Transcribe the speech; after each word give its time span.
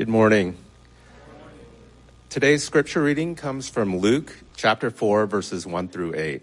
Good 0.00 0.08
morning. 0.08 0.56
Today's 2.30 2.64
scripture 2.64 3.02
reading 3.02 3.34
comes 3.34 3.68
from 3.68 3.98
Luke 3.98 4.34
chapter 4.56 4.90
4, 4.90 5.26
verses 5.26 5.66
1 5.66 5.88
through 5.88 6.14
8. 6.14 6.42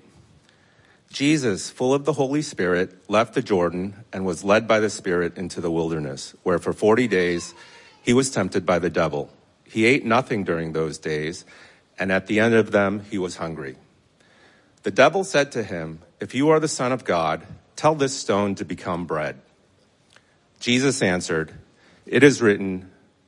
Jesus, 1.09 1.71
full 1.71 1.91
of 1.91 2.05
the 2.05 2.13
Holy 2.13 2.43
Spirit, 2.43 3.09
left 3.09 3.33
the 3.33 3.41
Jordan 3.41 3.95
and 4.13 4.27
was 4.27 4.43
led 4.43 4.67
by 4.67 4.79
the 4.79 4.91
Spirit 4.91 5.39
into 5.39 5.59
the 5.59 5.71
wilderness, 5.71 6.35
where 6.43 6.59
for 6.59 6.71
40 6.71 7.07
days 7.07 7.55
he 8.03 8.13
was 8.13 8.29
tempted 8.29 8.63
by 8.63 8.77
the 8.77 8.91
devil. 8.91 9.33
He 9.63 9.85
ate 9.85 10.05
nothing 10.05 10.43
during 10.43 10.73
those 10.73 10.99
days, 10.99 11.43
and 11.97 12.11
at 12.11 12.27
the 12.27 12.39
end 12.39 12.53
of 12.53 12.69
them 12.69 13.05
he 13.09 13.17
was 13.17 13.37
hungry. 13.37 13.75
The 14.83 14.91
devil 14.91 15.23
said 15.23 15.51
to 15.53 15.63
him, 15.63 16.03
If 16.19 16.35
you 16.35 16.49
are 16.49 16.59
the 16.59 16.67
Son 16.67 16.91
of 16.91 17.05
God, 17.05 17.41
tell 17.75 17.95
this 17.95 18.15
stone 18.15 18.53
to 18.53 18.65
become 18.65 19.07
bread. 19.07 19.41
Jesus 20.59 21.01
answered, 21.01 21.53
It 22.05 22.21
is 22.21 22.39
written, 22.39 22.91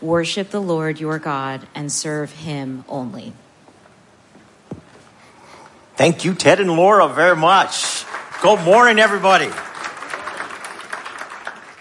Worship 0.00 0.50
the 0.50 0.60
Lord 0.62 0.98
your 0.98 1.18
God 1.18 1.66
and 1.74 1.92
serve 1.92 2.32
him 2.32 2.84
only. 2.88 3.34
Thank 5.96 6.24
you, 6.24 6.34
Ted 6.34 6.60
and 6.60 6.70
Laura, 6.70 7.08
very 7.08 7.36
much. 7.36 8.04
Good 8.40 8.64
morning, 8.64 8.98
everybody. 8.98 9.50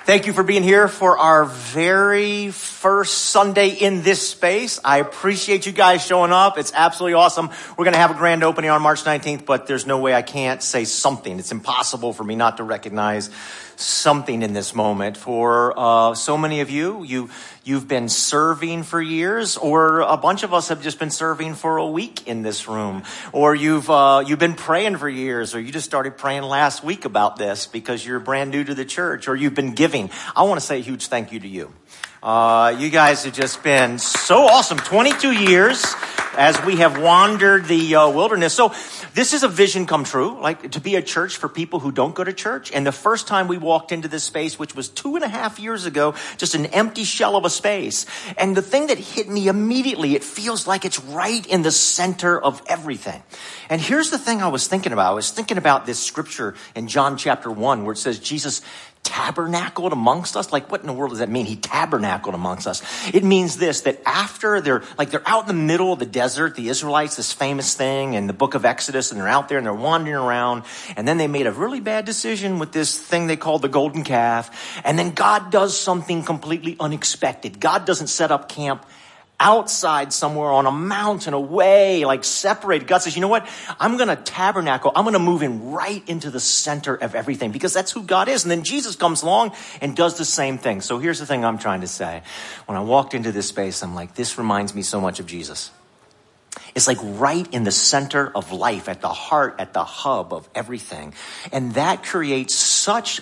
Thank 0.04 0.28
you 0.28 0.34
for 0.34 0.44
being 0.44 0.64
here 0.64 0.90
for 0.90 1.18
our 1.18 1.46
very 1.46 2.52
first 2.80 3.26
Sunday 3.26 3.72
in 3.72 4.04
this 4.04 4.30
space. 4.30 4.80
I 4.86 5.00
appreciate 5.00 5.66
you 5.66 5.74
guys 5.74 6.06
showing 6.06 6.32
up. 6.32 6.58
It's 6.58 6.72
absolutely 6.74 7.16
awesome. 7.16 7.50
We're 7.78 7.84
going 7.84 7.94
to 7.94 8.00
have 8.00 8.12
a 8.12 8.14
grand 8.14 8.42
opening 8.42 8.70
on 8.70 8.82
March 8.82 9.04
19th, 9.04 9.46
but 9.46 9.68
there's 9.68 9.86
no 9.86 9.98
way 10.00 10.14
I 10.14 10.22
can't 10.22 10.64
say 10.64 10.86
something. 10.86 11.40
It's 11.40 11.52
impossible 11.52 12.14
for 12.14 12.24
me 12.24 12.36
not 12.36 12.56
to 12.56 12.64
recognize 12.64 13.32
something 13.76 14.44
in 14.44 14.54
this 14.54 14.74
moment. 14.74 15.18
For 15.18 15.74
uh, 15.78 16.16
so 16.16 16.38
many 16.38 16.62
of 16.62 16.70
you, 16.70 17.04
you 17.04 17.30
you've 17.66 17.90
been 17.90 18.08
serving 18.08 18.84
for 18.84 19.02
years, 19.02 19.58
or 19.58 20.00
a 20.00 20.16
bunch 20.16 20.44
of 20.44 20.54
us 20.54 20.70
have 20.70 20.82
just 20.82 21.00
been 21.00 21.12
serving 21.12 21.56
for 21.56 21.78
a 21.78 21.88
week 21.88 22.30
in 22.30 22.44
this 22.44 22.70
room, 22.70 23.04
or 23.34 23.56
you've 23.56 23.90
uh, 23.90 24.24
you've 24.26 24.40
been 24.40 24.56
praying 24.56 24.96
for 24.96 25.10
years, 25.10 25.54
or 25.54 25.60
you 25.60 25.74
just 25.74 25.86
started 25.86 26.18
praying 26.18 26.44
last 26.44 26.82
week 26.82 27.04
about 27.04 27.36
this 27.36 27.68
because 27.68 28.06
you're 28.06 28.22
brand 28.22 28.52
new 28.52 28.64
to 28.64 28.74
the 28.74 28.86
church, 28.86 29.28
or 29.28 29.36
you've 29.36 29.56
been 29.56 29.76
giving. 29.76 30.10
I 30.34 30.44
want 30.44 30.62
to 30.62 30.66
say 30.66 30.78
a 30.78 30.82
huge 30.82 31.08
thank 31.08 31.34
you 31.34 31.42
to 31.42 31.48
you. 31.48 31.74
Uh, 32.22 32.76
you 32.78 32.90
guys 32.90 33.24
have 33.24 33.34
just 33.34 33.64
been 33.64 33.98
so 33.98 34.46
awesome. 34.46 34.78
22 34.78 35.32
years 35.32 35.86
as 36.36 36.62
we 36.66 36.78
have 36.78 37.02
wandered 37.02 37.66
the 37.66 37.96
uh, 37.96 38.10
wilderness. 38.10 38.54
So 38.54 38.74
this 39.14 39.34
is 39.34 39.44
a 39.44 39.48
vision 39.48 39.86
come 39.86 40.04
true, 40.04 40.40
like 40.42 40.72
to 40.72 40.82
be 40.82 40.96
a 40.96 41.02
church 41.02 41.38
for 41.38 41.50
people 41.50 41.80
who 41.80 41.92
don't 41.92 42.14
go 42.14 42.24
to 42.24 42.34
church. 42.34 42.72
And 42.74 42.86
the 42.86 42.92
first 42.92 43.28
time 43.28 43.48
we 43.48 43.58
walked 43.58 43.92
into 43.92 44.08
this 44.08 44.26
space, 44.26 44.60
which 44.60 44.76
was 44.76 44.90
two 44.90 45.16
and 45.16 45.24
a 45.24 45.30
half 45.30 45.60
years 45.60 45.86
ago, 45.86 46.14
just 46.38 46.56
an 46.56 46.68
empty 46.68 47.06
shell 47.06 47.36
of 47.36 47.46
a 47.46 47.50
space. 47.50 48.06
And 48.38 48.56
the 48.56 48.62
thing 48.62 48.88
that 48.88 48.98
hit 48.98 49.30
me 49.30 49.48
immediately, 49.48 50.16
it 50.16 50.24
feels 50.24 50.68
like 50.68 50.86
it's 50.86 51.00
right 51.00 51.46
in 51.48 51.62
the 51.62 51.72
center 51.72 52.40
of 52.40 52.62
everything. 52.68 53.24
And 53.70 53.80
here's 53.80 54.10
the 54.10 54.20
thing 54.20 54.42
I 54.42 54.48
was 54.50 54.68
thinking 54.68 54.92
about. 54.92 55.12
I 55.12 55.16
was 55.16 55.32
thinking 55.32 55.58
about 55.58 55.86
this 55.86 56.00
scripture 56.04 56.56
in 56.76 56.88
John 56.88 57.18
chapter 57.18 57.50
one 57.50 57.86
where 57.86 57.94
it 57.94 57.98
says 57.98 58.20
Jesus 58.20 58.62
tabernacled 59.04 59.92
amongst 59.92 60.38
us? 60.38 60.52
Like, 60.52 60.72
what 60.72 60.82
in 60.82 60.88
the 60.88 60.94
world 60.94 61.12
does 61.12 61.20
that 61.20 61.30
mean? 61.30 61.46
He 61.46 61.56
tabernacled 61.56 62.36
amongst 62.36 62.68
us. 62.68 62.82
It 63.14 63.24
means 63.24 63.58
this, 63.58 63.82
that 63.82 64.02
after 64.06 64.62
they're, 64.62 64.84
like, 64.98 65.10
they're 65.12 65.28
out 65.28 65.42
in 65.44 65.48
the 65.48 65.62
middle 65.62 65.92
of 65.92 66.00
the 66.00 66.06
desert, 66.06 66.56
the 66.56 66.70
Israelites, 66.70 67.16
this 67.16 67.34
famous 67.34 67.74
thing 67.74 68.14
in 68.14 68.28
the 68.28 68.34
book 68.34 68.56
of 68.56 68.66
Exodus, 68.66 69.12
and 69.12 69.20
they're 69.20 69.28
out 69.28 69.50
there 69.50 69.58
and 69.58 69.66
they're 69.66 69.74
wandering 69.74 70.16
around, 70.16 70.64
and 70.96 71.08
then 71.08 71.18
they 71.18 71.28
made 71.28 71.48
a 71.48 71.52
really 71.52 71.80
bad 71.80 72.06
decision 72.06 72.60
with 72.60 72.72
this 72.72 72.98
thing 72.98 73.28
they 73.28 73.38
called 73.38 73.62
the 73.62 73.70
golden 73.70 74.04
calf, 74.04 74.82
and 74.84 74.98
then 74.98 75.12
God 75.12 75.52
does 75.52 75.78
something 75.78 76.24
completely 76.24 76.76
unexpected. 76.80 77.60
God 77.60 77.86
doesn't 77.86 78.08
set 78.08 78.32
up 78.32 78.50
camp 78.50 78.86
outside 79.40 80.12
somewhere 80.12 80.52
on 80.52 80.66
a 80.66 80.72
mountain 80.72 81.34
away, 81.34 82.06
like 82.06 82.24
separated. 82.24 82.88
God 82.88 83.00
says, 83.00 83.16
you 83.16 83.22
know 83.22 83.28
what? 83.28 83.48
I'm 83.80 83.98
going 83.98 84.10
to 84.10 84.16
tabernacle. 84.16 84.92
I'm 84.96 85.06
going 85.06 85.14
to 85.14 85.20
move 85.20 85.42
in 85.44 85.72
right 85.72 86.08
into 86.08 86.30
the 86.30 86.40
center 86.40 86.96
of 86.96 87.16
everything 87.16 87.52
because 87.52 87.74
that's 87.74 87.92
who 87.92 88.04
God 88.04 88.28
is. 88.28 88.44
And 88.44 88.52
then 88.52 88.64
Jesus 88.64 88.96
comes 88.96 89.24
along 89.24 89.54
and 89.82 89.96
does 89.96 90.18
the 90.18 90.26
same 90.26 90.58
thing. 90.58 90.82
So 90.82 91.00
here's 91.00 91.20
the 91.20 91.26
thing 91.26 91.46
I'm 91.46 91.58
trying 91.58 91.82
to 91.82 91.88
say. 91.88 92.22
When 92.66 92.78
I 92.78 92.82
walked 92.82 93.14
into 93.14 93.32
this 93.32 93.48
space, 93.48 93.82
I'm 93.82 93.96
like, 93.96 94.16
this 94.16 94.38
reminds 94.38 94.76
me 94.76 94.82
so 94.82 95.00
much 95.00 95.20
of 95.20 95.26
Jesus. 95.26 95.72
It's 96.76 96.88
like 96.88 96.98
right 97.02 97.48
in 97.54 97.64
the 97.64 97.72
center 97.72 98.32
of 98.36 98.52
life, 98.52 98.90
at 98.90 99.02
the 99.02 99.10
heart, 99.10 99.56
at 99.60 99.74
the 99.74 99.84
hub 99.84 100.34
of 100.34 100.50
everything. 100.54 101.14
And 101.52 101.74
that 101.74 102.04
creates 102.04 102.54
such 102.56 103.22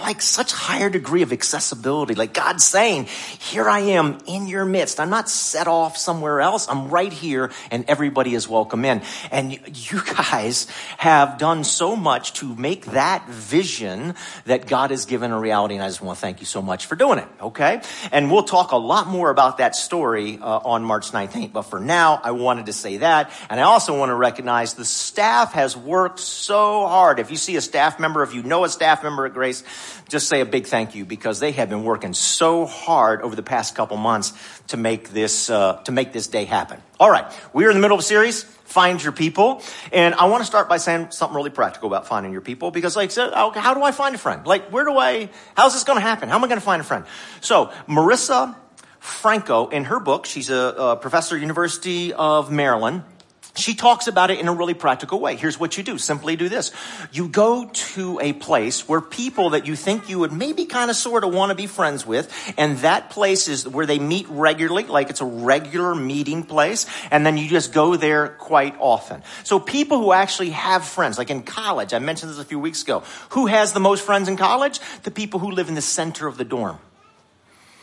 like 0.00 0.22
such 0.22 0.52
higher 0.52 0.88
degree 0.88 1.22
of 1.22 1.32
accessibility. 1.32 2.14
Like 2.14 2.32
God's 2.32 2.64
saying, 2.64 3.04
here 3.38 3.68
I 3.68 3.80
am 3.80 4.18
in 4.26 4.46
your 4.46 4.64
midst. 4.64 4.98
I'm 4.98 5.10
not 5.10 5.28
set 5.28 5.68
off 5.68 5.96
somewhere 5.96 6.40
else. 6.40 6.66
I'm 6.68 6.88
right 6.88 7.12
here 7.12 7.50
and 7.70 7.84
everybody 7.88 8.34
is 8.34 8.48
welcome 8.48 8.84
in. 8.84 9.02
And 9.30 9.52
you 9.52 10.00
guys 10.04 10.66
have 10.96 11.38
done 11.38 11.64
so 11.64 11.94
much 11.94 12.32
to 12.34 12.54
make 12.54 12.86
that 12.86 13.28
vision 13.28 14.14
that 14.46 14.66
God 14.66 14.90
has 14.90 15.04
given 15.04 15.30
a 15.30 15.38
reality. 15.38 15.74
And 15.74 15.84
I 15.84 15.88
just 15.88 16.00
want 16.00 16.16
to 16.16 16.20
thank 16.20 16.40
you 16.40 16.46
so 16.46 16.62
much 16.62 16.86
for 16.86 16.96
doing 16.96 17.18
it. 17.18 17.28
Okay. 17.40 17.82
And 18.10 18.30
we'll 18.32 18.44
talk 18.44 18.72
a 18.72 18.76
lot 18.76 19.08
more 19.08 19.30
about 19.30 19.58
that 19.58 19.76
story 19.76 20.38
uh, 20.40 20.60
on 20.64 20.84
March 20.84 21.10
19th. 21.10 21.52
But 21.52 21.62
for 21.62 21.80
now, 21.80 22.18
I 22.22 22.30
wanted 22.30 22.66
to 22.66 22.72
say 22.72 22.98
that. 22.98 23.30
And 23.50 23.60
I 23.60 23.64
also 23.64 23.98
want 23.98 24.08
to 24.08 24.14
recognize 24.14 24.72
the 24.74 24.84
staff 24.86 25.52
has 25.52 25.76
worked 25.76 26.18
so 26.18 26.86
hard. 26.86 27.18
If 27.18 27.30
you 27.30 27.36
see 27.36 27.56
a 27.56 27.60
staff 27.60 28.00
member, 28.00 28.22
if 28.22 28.34
you 28.34 28.42
know 28.42 28.64
a 28.64 28.70
staff 28.70 29.02
member 29.02 29.26
at 29.26 29.34
Grace, 29.34 29.62
just 30.08 30.28
say 30.28 30.40
a 30.40 30.46
big 30.46 30.66
thank 30.66 30.94
you 30.94 31.04
because 31.04 31.40
they 31.40 31.52
have 31.52 31.68
been 31.68 31.84
working 31.84 32.14
so 32.14 32.66
hard 32.66 33.22
over 33.22 33.36
the 33.36 33.42
past 33.42 33.74
couple 33.74 33.96
months 33.96 34.32
to 34.68 34.76
make 34.76 35.10
this 35.10 35.50
uh, 35.50 35.82
to 35.84 35.92
make 35.92 36.12
this 36.12 36.26
day 36.26 36.44
happen. 36.44 36.80
All 37.00 37.10
right, 37.10 37.24
we 37.52 37.64
are 37.64 37.70
in 37.70 37.76
the 37.76 37.80
middle 37.80 37.96
of 37.96 38.00
a 38.00 38.06
series. 38.06 38.44
Find 38.44 39.02
your 39.02 39.12
people, 39.12 39.62
and 39.92 40.14
I 40.14 40.26
want 40.26 40.40
to 40.40 40.46
start 40.46 40.68
by 40.68 40.78
saying 40.78 41.10
something 41.10 41.36
really 41.36 41.50
practical 41.50 41.88
about 41.88 42.06
finding 42.06 42.32
your 42.32 42.40
people 42.40 42.70
because, 42.70 42.96
like, 42.96 43.10
so, 43.10 43.30
how 43.34 43.74
do 43.74 43.82
I 43.82 43.92
find 43.92 44.14
a 44.14 44.18
friend? 44.18 44.46
Like, 44.46 44.70
where 44.70 44.84
do 44.84 44.96
I? 44.96 45.28
How's 45.54 45.74
this 45.74 45.84
going 45.84 45.98
to 45.98 46.00
happen? 46.00 46.30
How 46.30 46.36
am 46.36 46.44
I 46.44 46.48
going 46.48 46.60
to 46.60 46.64
find 46.64 46.80
a 46.80 46.84
friend? 46.84 47.04
So, 47.42 47.70
Marissa 47.86 48.56
Franco, 48.98 49.68
in 49.68 49.84
her 49.84 50.00
book, 50.00 50.24
she's 50.24 50.48
a, 50.48 50.56
a 50.56 50.96
professor 50.96 51.34
at 51.34 51.40
University 51.40 52.12
of 52.12 52.50
Maryland 52.50 53.02
she 53.54 53.74
talks 53.74 54.06
about 54.06 54.30
it 54.30 54.40
in 54.40 54.48
a 54.48 54.52
really 54.52 54.74
practical 54.74 55.20
way. 55.20 55.36
Here's 55.36 55.60
what 55.60 55.76
you 55.76 55.82
do. 55.82 55.98
Simply 55.98 56.36
do 56.36 56.48
this. 56.48 56.72
You 57.12 57.28
go 57.28 57.68
to 57.72 58.18
a 58.20 58.32
place 58.32 58.88
where 58.88 59.00
people 59.00 59.50
that 59.50 59.66
you 59.66 59.76
think 59.76 60.08
you 60.08 60.20
would 60.20 60.32
maybe 60.32 60.64
kind 60.64 60.90
of 60.90 60.96
sort 60.96 61.22
of 61.22 61.34
want 61.34 61.50
to 61.50 61.54
be 61.54 61.66
friends 61.66 62.06
with, 62.06 62.32
and 62.56 62.78
that 62.78 63.10
place 63.10 63.48
is 63.48 63.68
where 63.68 63.84
they 63.84 63.98
meet 63.98 64.26
regularly, 64.28 64.84
like 64.84 65.10
it's 65.10 65.20
a 65.20 65.26
regular 65.26 65.94
meeting 65.94 66.44
place, 66.44 66.86
and 67.10 67.26
then 67.26 67.36
you 67.36 67.48
just 67.48 67.72
go 67.72 67.96
there 67.96 68.28
quite 68.28 68.74
often. 68.78 69.22
So 69.44 69.60
people 69.60 69.98
who 69.98 70.12
actually 70.12 70.50
have 70.50 70.84
friends, 70.84 71.18
like 71.18 71.30
in 71.30 71.42
college, 71.42 71.92
I 71.92 71.98
mentioned 71.98 72.32
this 72.32 72.38
a 72.38 72.44
few 72.44 72.58
weeks 72.58 72.82
ago, 72.82 73.02
who 73.30 73.46
has 73.46 73.72
the 73.74 73.80
most 73.80 74.02
friends 74.04 74.28
in 74.28 74.36
college? 74.36 74.80
The 75.02 75.10
people 75.10 75.40
who 75.40 75.50
live 75.50 75.68
in 75.68 75.74
the 75.74 75.82
center 75.82 76.26
of 76.26 76.38
the 76.38 76.44
dorm. 76.44 76.78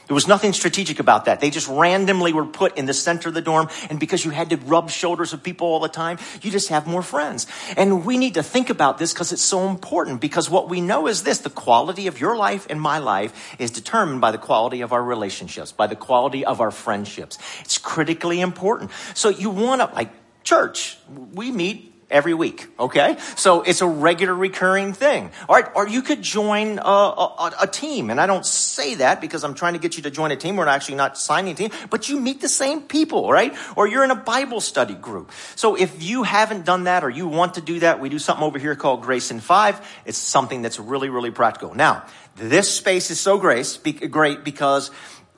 There 0.09 0.16
was 0.16 0.28
nothing 0.28 0.53
strategic 0.53 1.00
about 1.00 1.25
that. 1.25 1.40
They 1.40 1.52
just 1.52 1.68
randomly 1.68 2.34
were 2.34 2.47
put 2.47 2.75
in 2.80 2.88
the 2.88 2.96
center 2.96 3.29
of 3.29 3.35
the 3.35 3.44
dorm. 3.44 3.70
And 3.91 4.00
because 4.00 4.26
you 4.26 4.32
had 4.32 4.50
to 4.50 4.58
rub 4.58 4.90
shoulders 4.90 5.32
with 5.32 5.44
people 5.44 5.67
all 5.67 5.79
the 5.79 5.88
time, 5.88 6.17
you 6.41 6.50
just 6.50 6.70
have 6.70 6.88
more 6.88 7.03
friends. 7.03 7.46
And 7.78 8.03
we 8.03 8.17
need 8.17 8.34
to 8.34 8.41
think 8.41 8.72
about 8.72 8.97
this 8.97 9.14
because 9.14 9.32
it's 9.32 9.44
so 9.44 9.70
important 9.70 10.20
because 10.20 10.50
what 10.50 10.67
we 10.67 10.82
know 10.82 11.06
is 11.06 11.22
this, 11.22 11.38
the 11.38 11.52
quality 11.52 12.08
of 12.08 12.20
your 12.20 12.35
life 12.35 12.66
and 12.72 12.82
my 12.82 12.97
life 12.97 13.56
is 13.59 13.70
determined 13.70 14.20
by 14.20 14.32
the 14.32 14.40
quality 14.40 14.82
of 14.82 14.94
our 14.94 15.03
relationships, 15.03 15.72
by 15.72 15.85
the 15.85 15.96
quality 15.96 16.44
of 16.44 16.59
our 16.59 16.72
friendships. 16.72 17.38
It's 17.62 17.78
critically 17.78 18.41
important. 18.41 18.90
So 19.14 19.29
you 19.29 19.52
want 19.52 19.82
to, 19.82 19.96
like, 19.96 20.09
church, 20.44 20.97
we 21.35 21.52
meet 21.52 21.94
every 22.09 22.34
week. 22.34 22.67
Okay. 22.79 23.17
So 23.35 23.61
it's 23.61 23.82
a 23.82 23.88
regular 23.88 24.34
recurring 24.34 24.94
thing. 24.94 25.32
All 25.47 25.56
right. 25.56 25.70
Or 25.76 25.88
you 25.88 26.02
could 26.02 26.22
join 26.22 26.79
a, 26.79 26.82
a, 26.82 27.53
a, 27.61 27.67
team. 27.67 28.09
And 28.09 28.20
I 28.20 28.26
don't 28.26 28.46
say 28.46 28.96
that 28.96 29.22
because 29.22 29.44
I'm 29.44 29.53
trying 29.53 29.73
to 29.73 29.79
get 29.79 29.97
you 29.97 30.03
to 30.03 30.11
join 30.11 30.32
a 30.32 30.35
team. 30.35 30.56
We're 30.56 30.67
actually 30.67 30.96
not 30.96 31.17
signing 31.17 31.53
a 31.53 31.56
team, 31.56 31.72
but 31.90 32.09
you 32.09 32.20
meet 32.20 32.41
the 32.41 32.50
same 32.50 32.82
people, 32.82 33.32
right? 33.32 33.56
Or 33.76 33.88
you're 33.88 34.03
in 34.03 34.11
a 34.11 34.16
Bible 34.16 34.59
study 34.61 34.96
group. 34.96 35.32
So 35.56 35.76
if 35.76 36.02
you 36.02 36.23
haven't 36.23 36.66
done 36.66 36.85
that 36.85 37.03
or 37.03 37.09
you 37.09 37.28
want 37.28 37.56
to 37.56 37.61
do 37.61 37.79
that, 37.82 38.00
we 38.00 38.09
do 38.09 38.20
something 38.20 38.44
over 38.44 38.58
here 38.58 38.76
called 38.76 39.02
Grace 39.02 39.32
in 39.32 39.40
Five. 39.40 39.79
It's 40.05 40.17
something 40.17 40.62
that's 40.62 40.79
really, 40.79 41.09
really 41.09 41.32
practical. 41.32 41.76
Now, 41.76 42.05
this 42.35 42.70
space 42.73 43.12
is 43.12 43.20
so 43.20 43.38
grace, 43.38 43.78
great 43.78 44.44
because 44.44 44.91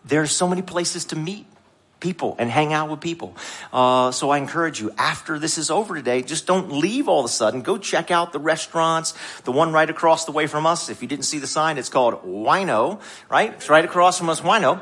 there's 0.06 0.32
so 0.32 0.48
many 0.48 0.62
places 0.62 1.06
to 1.06 1.16
meet 1.16 1.46
people 2.02 2.36
and 2.38 2.52
hang 2.52 2.74
out 2.74 2.90
with 2.90 3.00
people. 3.00 3.34
Uh, 3.72 4.12
so 4.12 4.30
I 4.32 4.38
encourage 4.38 4.82
you, 4.82 4.92
after 4.98 5.40
this 5.40 5.58
is 5.58 5.72
over 5.72 5.96
today, 5.96 6.22
just 6.22 6.46
don't 6.46 6.72
leave 6.74 7.08
all 7.08 7.20
of 7.20 7.26
a 7.26 7.30
sudden. 7.30 7.62
Go 7.62 7.78
check 7.78 8.12
out 8.12 8.34
the 8.34 8.40
restaurants. 8.40 9.14
The 9.46 9.54
one 9.54 9.72
right 9.72 9.90
across 9.90 10.26
the 10.26 10.34
way 10.34 10.48
from 10.48 10.66
us, 10.66 10.90
if 10.90 11.02
you 11.02 11.08
didn't 11.08 11.26
see 11.26 11.40
the 11.40 11.48
sign, 11.48 11.78
it's 11.78 11.90
called 11.90 12.26
Wino, 12.26 13.00
right? 13.30 13.54
It's 13.54 13.70
right 13.70 13.86
across 13.86 14.18
from 14.18 14.30
us, 14.30 14.42
Wino. 14.42 14.82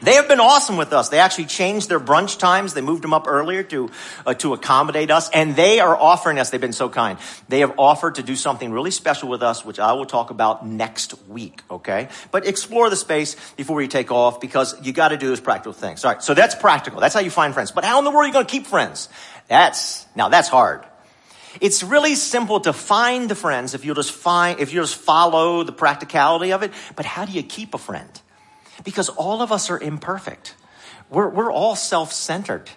They 0.00 0.14
have 0.14 0.28
been 0.28 0.38
awesome 0.38 0.76
with 0.76 0.92
us. 0.92 1.08
They 1.08 1.18
actually 1.18 1.46
changed 1.46 1.88
their 1.88 1.98
brunch 1.98 2.38
times. 2.38 2.74
They 2.74 2.80
moved 2.80 3.02
them 3.02 3.12
up 3.12 3.26
earlier 3.26 3.64
to 3.64 3.90
uh, 4.24 4.34
to 4.34 4.52
accommodate 4.52 5.10
us, 5.10 5.28
and 5.30 5.56
they 5.56 5.80
are 5.80 5.96
offering 5.96 6.38
us. 6.38 6.50
They've 6.50 6.60
been 6.60 6.72
so 6.72 6.88
kind. 6.88 7.18
They 7.48 7.60
have 7.60 7.74
offered 7.78 8.14
to 8.16 8.22
do 8.22 8.36
something 8.36 8.70
really 8.70 8.92
special 8.92 9.28
with 9.28 9.42
us, 9.42 9.64
which 9.64 9.80
I 9.80 9.92
will 9.94 10.06
talk 10.06 10.30
about 10.30 10.64
next 10.64 11.14
week. 11.28 11.62
Okay, 11.68 12.08
but 12.30 12.46
explore 12.46 12.90
the 12.90 12.96
space 12.96 13.34
before 13.56 13.82
you 13.82 13.88
take 13.88 14.12
off 14.12 14.40
because 14.40 14.80
you 14.86 14.92
got 14.92 15.08
to 15.08 15.16
do 15.16 15.28
those 15.28 15.40
practical 15.40 15.72
things. 15.72 16.04
All 16.04 16.12
right, 16.12 16.22
so 16.22 16.32
that's 16.32 16.54
practical. 16.54 17.00
That's 17.00 17.14
how 17.14 17.20
you 17.20 17.30
find 17.30 17.52
friends. 17.52 17.72
But 17.72 17.84
how 17.84 17.98
in 17.98 18.04
the 18.04 18.10
world 18.10 18.24
are 18.24 18.26
you 18.28 18.32
going 18.32 18.46
to 18.46 18.50
keep 18.50 18.66
friends? 18.66 19.08
That's 19.48 20.06
now 20.14 20.28
that's 20.28 20.48
hard. 20.48 20.84
It's 21.60 21.82
really 21.82 22.14
simple 22.14 22.60
to 22.60 22.72
find 22.72 23.28
the 23.28 23.34
friends 23.34 23.74
if 23.74 23.84
you 23.84 23.94
just 23.94 24.12
find 24.12 24.60
if 24.60 24.72
you 24.72 24.80
just 24.80 24.94
follow 24.94 25.64
the 25.64 25.72
practicality 25.72 26.52
of 26.52 26.62
it. 26.62 26.72
But 26.94 27.04
how 27.04 27.24
do 27.24 27.32
you 27.32 27.42
keep 27.42 27.74
a 27.74 27.78
friend? 27.78 28.08
Because 28.84 29.08
all 29.08 29.42
of 29.42 29.52
us 29.52 29.70
are 29.70 29.80
imperfect. 29.80 30.54
We're, 31.10 31.28
we're 31.28 31.52
all 31.52 31.76
self 31.76 32.12
centered. 32.12 32.70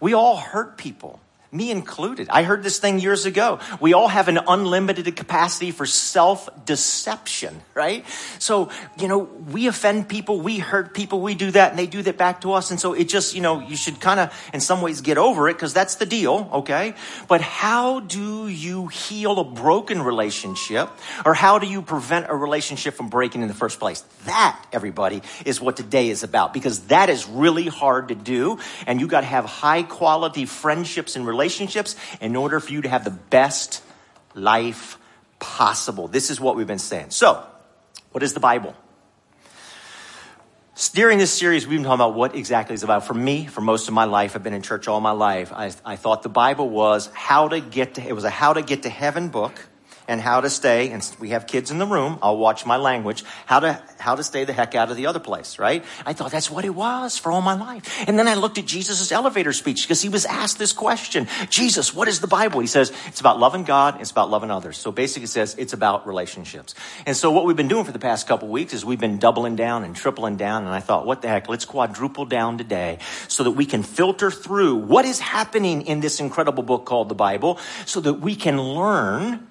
We 0.00 0.14
all 0.14 0.36
hurt 0.36 0.76
people 0.76 1.20
me 1.52 1.70
included. 1.70 2.28
I 2.30 2.44
heard 2.44 2.62
this 2.62 2.78
thing 2.78 3.00
years 3.00 3.26
ago. 3.26 3.58
We 3.80 3.92
all 3.92 4.06
have 4.06 4.28
an 4.28 4.38
unlimited 4.46 5.16
capacity 5.16 5.72
for 5.72 5.84
self 5.84 6.48
deception, 6.64 7.60
right? 7.74 8.04
So, 8.38 8.70
you 8.98 9.08
know, 9.08 9.18
we 9.18 9.66
offend 9.66 10.08
people, 10.08 10.40
we 10.40 10.58
hurt 10.58 10.94
people, 10.94 11.20
we 11.20 11.34
do 11.34 11.50
that, 11.50 11.70
and 11.70 11.78
they 11.78 11.86
do 11.86 12.02
that 12.02 12.16
back 12.16 12.42
to 12.42 12.52
us. 12.52 12.70
And 12.70 12.78
so 12.78 12.92
it 12.92 13.08
just, 13.08 13.34
you 13.34 13.40
know, 13.40 13.60
you 13.60 13.74
should 13.74 14.00
kind 14.00 14.20
of, 14.20 14.50
in 14.54 14.60
some 14.60 14.80
ways, 14.80 15.00
get 15.00 15.18
over 15.18 15.48
it 15.48 15.54
because 15.54 15.74
that's 15.74 15.96
the 15.96 16.06
deal, 16.06 16.48
okay? 16.52 16.94
But 17.26 17.40
how 17.40 17.98
do 17.98 18.46
you 18.46 18.86
heal 18.86 19.40
a 19.40 19.44
broken 19.44 20.02
relationship 20.02 20.88
or 21.24 21.34
how 21.34 21.58
do 21.58 21.66
you 21.66 21.82
prevent 21.82 22.26
a 22.28 22.34
relationship 22.34 22.94
from 22.94 23.08
breaking 23.08 23.42
in 23.42 23.48
the 23.48 23.54
first 23.54 23.80
place? 23.80 24.02
That, 24.24 24.64
everybody, 24.72 25.22
is 25.44 25.60
what 25.60 25.76
today 25.76 26.10
is 26.10 26.22
about 26.22 26.54
because 26.54 26.86
that 26.86 27.10
is 27.10 27.28
really 27.28 27.66
hard 27.66 28.08
to 28.08 28.14
do. 28.14 28.58
And 28.86 29.00
you 29.00 29.08
got 29.08 29.22
to 29.22 29.26
have 29.26 29.46
high 29.46 29.82
quality 29.82 30.44
friendships 30.44 31.16
and 31.16 31.26
relationships 31.26 31.39
relationships 31.40 31.96
in 32.20 32.36
order 32.36 32.60
for 32.60 32.70
you 32.70 32.82
to 32.82 32.88
have 32.88 33.02
the 33.02 33.16
best 33.30 33.82
life 34.34 34.98
possible. 35.38 36.06
This 36.06 36.30
is 36.30 36.38
what 36.38 36.54
we've 36.54 36.66
been 36.66 36.78
saying. 36.78 37.10
So, 37.10 37.42
what 38.12 38.22
is 38.22 38.34
the 38.34 38.40
Bible? 38.40 38.74
During 40.92 41.18
this 41.18 41.32
series, 41.32 41.66
we've 41.66 41.78
been 41.78 41.84
talking 41.84 41.94
about 41.94 42.14
what 42.14 42.34
exactly 42.34 42.74
it's 42.74 42.82
about. 42.82 43.06
For 43.06 43.14
me, 43.14 43.46
for 43.46 43.62
most 43.62 43.88
of 43.88 43.94
my 43.94 44.04
life, 44.04 44.36
I've 44.36 44.42
been 44.42 44.54
in 44.54 44.62
church 44.62 44.86
all 44.86 45.00
my 45.00 45.12
life. 45.12 45.52
I, 45.52 45.72
I 45.84 45.96
thought 45.96 46.22
the 46.22 46.28
Bible 46.28 46.68
was 46.68 47.08
how 47.14 47.48
to 47.48 47.60
get 47.60 47.94
to, 47.94 48.06
it 48.06 48.12
was 48.12 48.24
a 48.24 48.30
how 48.30 48.52
to 48.52 48.62
get 48.62 48.82
to 48.82 48.90
heaven 48.90 49.28
book 49.28 49.66
and 50.10 50.20
how 50.20 50.40
to 50.40 50.50
stay, 50.50 50.90
and 50.90 51.08
we 51.20 51.28
have 51.28 51.46
kids 51.46 51.70
in 51.70 51.78
the 51.78 51.86
room, 51.86 52.18
I'll 52.20 52.36
watch 52.36 52.66
my 52.66 52.76
language, 52.76 53.22
how 53.46 53.60
to, 53.60 53.80
how 54.00 54.16
to 54.16 54.24
stay 54.24 54.44
the 54.44 54.52
heck 54.52 54.74
out 54.74 54.90
of 54.90 54.96
the 54.96 55.06
other 55.06 55.20
place, 55.20 55.56
right? 55.56 55.84
I 56.04 56.14
thought 56.14 56.32
that's 56.32 56.50
what 56.50 56.64
it 56.64 56.74
was 56.74 57.16
for 57.16 57.30
all 57.30 57.40
my 57.40 57.54
life. 57.54 58.08
And 58.08 58.18
then 58.18 58.26
I 58.26 58.34
looked 58.34 58.58
at 58.58 58.66
Jesus' 58.66 59.12
elevator 59.12 59.52
speech 59.52 59.84
because 59.84 60.02
he 60.02 60.08
was 60.08 60.26
asked 60.26 60.58
this 60.58 60.72
question. 60.72 61.28
Jesus, 61.48 61.94
what 61.94 62.08
is 62.08 62.18
the 62.18 62.26
Bible? 62.26 62.58
He 62.58 62.66
says, 62.66 62.92
it's 63.06 63.20
about 63.20 63.38
loving 63.38 63.62
God, 63.62 64.00
it's 64.00 64.10
about 64.10 64.30
loving 64.30 64.50
others. 64.50 64.78
So 64.78 64.90
basically 64.90 65.24
it 65.24 65.28
says 65.28 65.54
it's 65.56 65.74
about 65.74 66.08
relationships. 66.08 66.74
And 67.06 67.16
so 67.16 67.30
what 67.30 67.46
we've 67.46 67.56
been 67.56 67.68
doing 67.68 67.84
for 67.84 67.92
the 67.92 68.00
past 68.00 68.26
couple 68.26 68.48
weeks 68.48 68.74
is 68.74 68.84
we've 68.84 68.98
been 68.98 69.18
doubling 69.18 69.54
down 69.54 69.84
and 69.84 69.94
tripling 69.94 70.36
down. 70.36 70.64
And 70.64 70.74
I 70.74 70.80
thought, 70.80 71.06
what 71.06 71.22
the 71.22 71.28
heck, 71.28 71.48
let's 71.48 71.64
quadruple 71.64 72.24
down 72.24 72.58
today 72.58 72.98
so 73.28 73.44
that 73.44 73.52
we 73.52 73.64
can 73.64 73.84
filter 73.84 74.32
through 74.32 74.74
what 74.74 75.04
is 75.04 75.20
happening 75.20 75.82
in 75.82 76.00
this 76.00 76.18
incredible 76.18 76.64
book 76.64 76.84
called 76.84 77.08
the 77.08 77.14
Bible 77.14 77.60
so 77.86 78.00
that 78.00 78.14
we 78.14 78.34
can 78.34 78.60
learn 78.60 79.46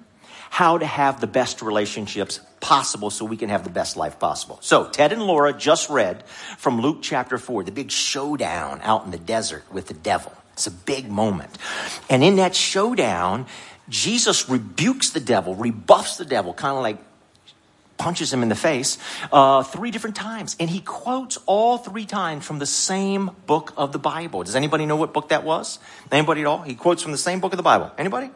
how 0.50 0.76
to 0.76 0.84
have 0.84 1.20
the 1.20 1.26
best 1.26 1.62
relationships 1.62 2.40
possible 2.60 3.08
so 3.08 3.24
we 3.24 3.36
can 3.36 3.48
have 3.48 3.64
the 3.64 3.70
best 3.70 3.96
life 3.96 4.18
possible. 4.18 4.58
So, 4.60 4.88
Ted 4.88 5.12
and 5.12 5.22
Laura 5.22 5.52
just 5.52 5.88
read 5.88 6.26
from 6.58 6.80
Luke 6.80 6.98
chapter 7.00 7.38
4, 7.38 7.64
the 7.64 7.72
big 7.72 7.90
showdown 7.90 8.80
out 8.82 9.06
in 9.06 9.12
the 9.12 9.18
desert 9.18 9.64
with 9.72 9.86
the 9.86 9.94
devil. 9.94 10.32
It's 10.52 10.66
a 10.66 10.72
big 10.72 11.08
moment. 11.08 11.56
And 12.10 12.22
in 12.22 12.36
that 12.36 12.54
showdown, 12.54 13.46
Jesus 13.88 14.48
rebukes 14.48 15.10
the 15.10 15.20
devil, 15.20 15.54
rebuffs 15.54 16.18
the 16.18 16.26
devil, 16.26 16.52
kind 16.52 16.76
of 16.76 16.82
like 16.82 16.98
punches 17.96 18.32
him 18.32 18.42
in 18.42 18.48
the 18.48 18.56
face 18.56 18.98
uh, 19.32 19.62
three 19.62 19.90
different 19.90 20.16
times. 20.16 20.56
And 20.58 20.68
he 20.68 20.80
quotes 20.80 21.38
all 21.46 21.78
three 21.78 22.06
times 22.06 22.44
from 22.44 22.58
the 22.58 22.66
same 22.66 23.30
book 23.46 23.72
of 23.76 23.92
the 23.92 23.98
Bible. 23.98 24.42
Does 24.42 24.56
anybody 24.56 24.84
know 24.86 24.96
what 24.96 25.12
book 25.12 25.28
that 25.28 25.44
was? 25.44 25.78
Anybody 26.10 26.40
at 26.40 26.46
all? 26.46 26.62
He 26.62 26.74
quotes 26.74 27.02
from 27.02 27.12
the 27.12 27.18
same 27.18 27.40
book 27.40 27.52
of 27.52 27.58
the 27.58 27.62
Bible. 27.62 27.92
Anybody? 27.96 28.30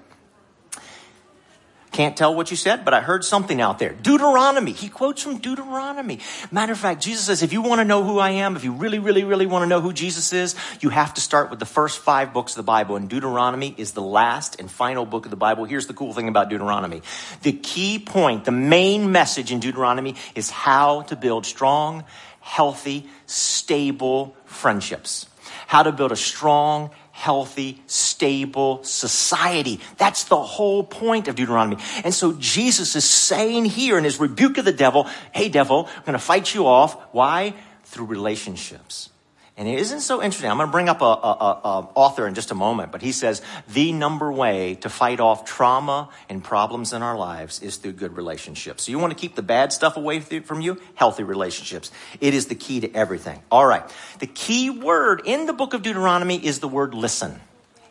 Can't 1.94 2.16
tell 2.16 2.34
what 2.34 2.50
you 2.50 2.56
said, 2.56 2.84
but 2.84 2.92
I 2.92 3.00
heard 3.00 3.24
something 3.24 3.60
out 3.60 3.78
there. 3.78 3.92
Deuteronomy. 3.92 4.72
He 4.72 4.88
quotes 4.88 5.22
from 5.22 5.38
Deuteronomy. 5.38 6.18
Matter 6.50 6.72
of 6.72 6.78
fact, 6.80 7.00
Jesus 7.00 7.26
says, 7.26 7.44
if 7.44 7.52
you 7.52 7.62
want 7.62 7.78
to 7.78 7.84
know 7.84 8.02
who 8.02 8.18
I 8.18 8.30
am, 8.30 8.56
if 8.56 8.64
you 8.64 8.72
really, 8.72 8.98
really, 8.98 9.22
really 9.22 9.46
want 9.46 9.62
to 9.62 9.68
know 9.68 9.80
who 9.80 9.92
Jesus 9.92 10.32
is, 10.32 10.56
you 10.80 10.88
have 10.88 11.14
to 11.14 11.20
start 11.20 11.50
with 11.50 11.60
the 11.60 11.66
first 11.66 12.00
five 12.00 12.32
books 12.32 12.54
of 12.54 12.56
the 12.56 12.64
Bible. 12.64 12.96
And 12.96 13.08
Deuteronomy 13.08 13.76
is 13.78 13.92
the 13.92 14.02
last 14.02 14.58
and 14.58 14.68
final 14.68 15.06
book 15.06 15.24
of 15.24 15.30
the 15.30 15.36
Bible. 15.36 15.66
Here's 15.66 15.86
the 15.86 15.94
cool 15.94 16.12
thing 16.12 16.26
about 16.26 16.48
Deuteronomy. 16.50 17.02
The 17.42 17.52
key 17.52 18.00
point, 18.00 18.44
the 18.44 18.50
main 18.50 19.12
message 19.12 19.52
in 19.52 19.60
Deuteronomy 19.60 20.16
is 20.34 20.50
how 20.50 21.02
to 21.02 21.14
build 21.14 21.46
strong, 21.46 22.02
healthy, 22.40 23.08
stable 23.26 24.34
friendships. 24.46 25.26
How 25.68 25.84
to 25.84 25.92
build 25.92 26.10
a 26.10 26.16
strong, 26.16 26.90
healthy, 27.14 27.80
stable 27.86 28.82
society. 28.82 29.78
That's 29.98 30.24
the 30.24 30.42
whole 30.42 30.82
point 30.82 31.28
of 31.28 31.36
Deuteronomy. 31.36 31.80
And 32.02 32.12
so 32.12 32.32
Jesus 32.32 32.96
is 32.96 33.04
saying 33.04 33.66
here 33.66 33.96
in 33.96 34.02
his 34.02 34.18
rebuke 34.18 34.58
of 34.58 34.64
the 34.64 34.72
devil, 34.72 35.08
hey, 35.32 35.48
devil, 35.48 35.88
I'm 35.96 36.02
going 36.02 36.14
to 36.14 36.18
fight 36.18 36.52
you 36.52 36.66
off. 36.66 37.00
Why? 37.12 37.54
Through 37.84 38.06
relationships. 38.06 39.10
And 39.56 39.68
it 39.68 39.78
isn't 39.78 40.00
so 40.00 40.20
interesting. 40.20 40.50
I'm 40.50 40.56
going 40.56 40.68
to 40.68 40.72
bring 40.72 40.88
up 40.88 41.00
a, 41.00 41.04
a, 41.04 41.08
a, 41.08 41.88
author 41.94 42.26
in 42.26 42.34
just 42.34 42.50
a 42.50 42.56
moment, 42.56 42.90
but 42.90 43.02
he 43.02 43.12
says 43.12 43.40
the 43.68 43.92
number 43.92 44.32
way 44.32 44.74
to 44.76 44.88
fight 44.88 45.20
off 45.20 45.44
trauma 45.44 46.08
and 46.28 46.42
problems 46.42 46.92
in 46.92 47.02
our 47.02 47.16
lives 47.16 47.62
is 47.62 47.76
through 47.76 47.92
good 47.92 48.16
relationships. 48.16 48.82
So 48.82 48.90
you 48.90 48.98
want 48.98 49.12
to 49.12 49.18
keep 49.18 49.36
the 49.36 49.42
bad 49.42 49.72
stuff 49.72 49.96
away 49.96 50.18
from 50.18 50.60
you? 50.60 50.80
Healthy 50.96 51.22
relationships. 51.22 51.92
It 52.20 52.34
is 52.34 52.46
the 52.46 52.56
key 52.56 52.80
to 52.80 52.92
everything. 52.92 53.40
All 53.48 53.64
right. 53.64 53.84
The 54.18 54.26
key 54.26 54.70
word 54.70 55.22
in 55.24 55.46
the 55.46 55.52
book 55.52 55.72
of 55.72 55.82
Deuteronomy 55.82 56.44
is 56.44 56.58
the 56.58 56.68
word 56.68 56.92
listen. 56.92 57.40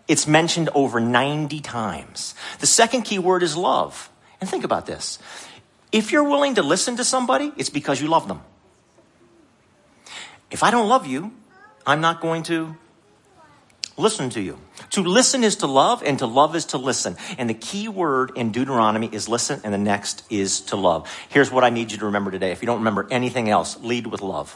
It's 0.05 0.27
mentioned 0.27 0.69
over 0.75 0.99
90 0.99 1.61
times. 1.61 2.35
The 2.59 2.67
second 2.67 3.03
key 3.03 3.19
word 3.19 3.41
is 3.41 3.55
love. 3.55 4.09
And 4.41 4.49
think 4.49 4.65
about 4.65 4.85
this. 4.85 5.17
If 5.93 6.11
you're 6.11 6.25
willing 6.25 6.55
to 6.55 6.61
listen 6.61 6.97
to 6.97 7.05
somebody, 7.05 7.53
it's 7.55 7.69
because 7.69 8.01
you 8.01 8.09
love 8.09 8.27
them. 8.27 8.41
If 10.51 10.61
I 10.61 10.69
don't 10.69 10.89
love 10.89 11.07
you, 11.07 11.31
I'm 11.85 12.01
not 12.01 12.21
going 12.21 12.43
to 12.43 12.75
listen 13.97 14.29
to 14.31 14.41
you. 14.41 14.59
To 14.91 15.03
listen 15.03 15.43
is 15.43 15.57
to 15.57 15.67
love, 15.67 16.03
and 16.03 16.19
to 16.19 16.25
love 16.25 16.55
is 16.55 16.65
to 16.67 16.77
listen. 16.77 17.17
And 17.37 17.49
the 17.49 17.53
key 17.53 17.87
word 17.87 18.31
in 18.35 18.51
Deuteronomy 18.51 19.09
is 19.11 19.29
listen, 19.29 19.61
and 19.63 19.73
the 19.73 19.77
next 19.77 20.23
is 20.29 20.61
to 20.61 20.75
love. 20.75 21.09
Here's 21.29 21.51
what 21.51 21.63
I 21.63 21.69
need 21.69 21.91
you 21.91 21.97
to 21.99 22.05
remember 22.05 22.31
today. 22.31 22.51
If 22.51 22.61
you 22.61 22.65
don't 22.65 22.79
remember 22.79 23.07
anything 23.11 23.49
else, 23.49 23.79
lead 23.81 24.07
with 24.07 24.21
love. 24.21 24.55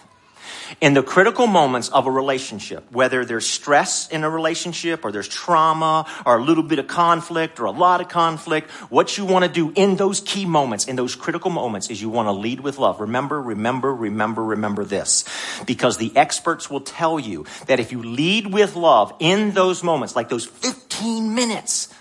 In 0.81 0.93
the 0.93 1.03
critical 1.03 1.47
moments 1.47 1.89
of 1.89 2.07
a 2.07 2.11
relationship, 2.11 2.91
whether 2.91 3.25
there's 3.25 3.47
stress 3.47 4.07
in 4.09 4.23
a 4.23 4.29
relationship 4.29 5.03
or 5.03 5.11
there's 5.11 5.27
trauma 5.27 6.05
or 6.25 6.37
a 6.37 6.43
little 6.43 6.63
bit 6.63 6.79
of 6.79 6.87
conflict 6.87 7.59
or 7.59 7.65
a 7.65 7.71
lot 7.71 8.01
of 8.01 8.09
conflict, 8.09 8.69
what 8.89 9.17
you 9.17 9.25
want 9.25 9.45
to 9.45 9.51
do 9.51 9.71
in 9.75 9.95
those 9.95 10.21
key 10.21 10.45
moments, 10.45 10.85
in 10.85 10.95
those 10.95 11.15
critical 11.15 11.49
moments, 11.49 11.89
is 11.89 12.01
you 12.01 12.09
want 12.09 12.27
to 12.27 12.31
lead 12.31 12.61
with 12.61 12.77
love. 12.77 12.99
Remember, 12.99 13.41
remember, 13.41 13.93
remember, 13.93 14.43
remember 14.43 14.85
this. 14.85 15.23
Because 15.65 15.97
the 15.97 16.15
experts 16.15 16.69
will 16.69 16.81
tell 16.81 17.19
you 17.19 17.45
that 17.67 17.79
if 17.79 17.91
you 17.91 18.01
lead 18.03 18.53
with 18.53 18.75
love 18.75 19.13
in 19.19 19.51
those 19.51 19.83
moments, 19.83 20.15
like 20.15 20.29
those 20.29 20.45
15 20.45 21.33
minutes, 21.33 21.93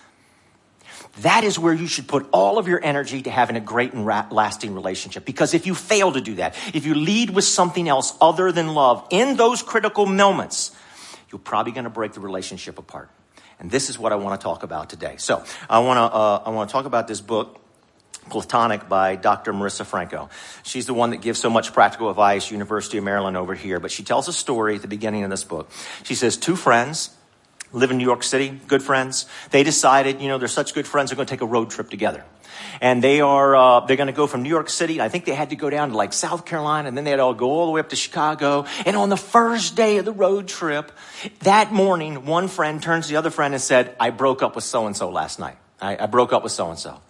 that 1.21 1.45
is 1.45 1.59
where 1.59 1.73
you 1.73 1.87
should 1.87 2.09
put 2.09 2.27
all 2.33 2.59
of 2.59 2.69
your 2.69 2.83
energy 2.85 3.23
to 3.23 3.31
having 3.31 3.57
a 3.57 3.61
great 3.61 3.93
and 3.93 4.05
ra- 4.07 4.27
lasting 4.31 4.75
relationship. 4.75 5.25
Because 5.25 5.55
if 5.55 5.67
you 5.67 5.75
fail 5.75 6.13
to 6.13 6.21
do 6.21 6.35
that, 6.37 6.55
if 6.75 6.85
you 6.85 6.95
lead 6.95 7.31
with 7.31 7.45
something 7.45 7.89
else 7.89 8.17
other 8.21 8.53
than 8.53 8.75
love 8.75 9.07
in 9.11 9.37
those 9.37 9.63
critical 9.63 10.07
moments, 10.07 10.75
you're 11.31 11.39
probably 11.39 11.73
going 11.73 11.85
to 11.85 11.91
break 11.91 12.13
the 12.13 12.21
relationship 12.21 12.79
apart. 12.79 13.11
And 13.59 13.71
this 13.71 13.89
is 13.89 13.99
what 13.99 14.13
I 14.13 14.17
want 14.17 14.39
to 14.39 14.45
talk 14.45 14.63
about 14.63 14.91
today. 14.91 15.17
So 15.17 15.43
I 15.71 15.79
want 15.79 15.97
to, 15.97 16.17
uh, 16.17 16.43
I 16.45 16.51
want 16.51 16.69
to 16.69 16.73
talk 16.73 16.85
about 16.85 17.09
this 17.09 17.23
book, 17.23 17.61
Platonic 18.29 18.89
by 18.89 19.17
Dr. 19.17 19.53
Marissa 19.53 19.87
Franco. 19.87 20.29
She's 20.65 20.87
the 20.87 20.95
one 20.95 21.11
that 21.11 21.23
gives 21.23 21.41
so 21.41 21.49
much 21.49 21.73
practical 21.73 22.11
advice, 22.11 22.51
University 22.51 22.99
of 22.99 23.05
Maryland 23.05 23.37
over 23.37 23.55
here. 23.55 23.81
But 23.81 23.91
she 23.91 24.03
tells 24.03 24.29
a 24.29 24.33
story 24.33 24.75
at 24.75 24.83
the 24.83 24.89
beginning 24.89 25.25
of 25.25 25.31
this 25.31 25.45
book. 25.45 25.71
She 26.03 26.15
says, 26.15 26.37
two 26.37 26.57
friends 26.57 27.11
live 27.73 27.91
in 27.91 27.99
New 27.99 28.05
York 28.05 28.23
City, 28.23 28.61
good 28.69 28.83
friends. 28.83 29.27
They 29.51 29.63
decided, 29.63 30.21
you 30.21 30.29
know, 30.29 30.39
they're 30.39 30.49
such 30.49 30.75
good 30.75 30.87
friends, 30.87 31.11
they're 31.11 31.17
going 31.17 31.27
to 31.27 31.31
take 31.31 31.43
a 31.43 31.47
road 31.47 31.71
trip 31.71 31.91
together. 31.91 32.25
And 32.81 33.03
they 33.03 33.21
are, 33.21 33.57
uh, 33.57 33.81
they're 33.81 33.97
going 33.97 34.07
to 34.09 34.13
go 34.13 34.27
from 34.27 34.43
New 34.43 34.49
York 34.49 34.69
City. 34.69 35.01
I 35.01 35.09
think 35.09 35.25
they 35.25 35.35
had 35.35 35.51
to 35.51 35.57
go 35.57 35.71
down 35.71 35.91
to 35.91 35.97
like 35.97 36.13
South 36.13 36.45
Carolina 36.45 36.89
and 36.89 36.97
then 36.97 37.05
they 37.05 37.11
had 37.11 37.17
to 37.17 37.23
all 37.23 37.35
go 37.35 37.51
all 37.51 37.67
the 37.67 37.73
way 37.73 37.81
up 37.81 37.89
to 37.91 37.97
Chicago. 37.97 38.67
And 38.85 38.97
on 38.97 39.09
the 39.09 39.17
first 39.17 39.77
day 39.77 39.99
of 39.99 40.05
the 40.05 40.13
road 40.13 40.49
trip, 40.49 40.93
that 41.41 41.73
morning, 41.73 42.27
one 42.27 42.49
friend 42.49 42.83
turns 42.83 43.07
to 43.07 43.13
the 43.13 43.19
other 43.19 43.31
friend 43.31 43.55
and 43.55 43.63
said, 43.63 43.97
I 43.99 44.11
broke 44.11 44.43
up 44.43 44.55
with 44.55 44.65
so 44.65 44.87
and 44.87 44.97
so 44.97 45.11
last 45.11 45.39
night. 45.39 45.57
I, 45.81 46.05
I 46.05 46.07
broke 46.07 46.33
up 46.33 46.43
with 46.43 46.53
so 46.53 46.71
and 46.71 46.79
so. 46.79 47.01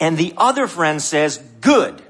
And 0.00 0.18
the 0.18 0.34
other 0.36 0.66
friend 0.66 1.00
says, 1.00 1.38
good. 1.60 2.02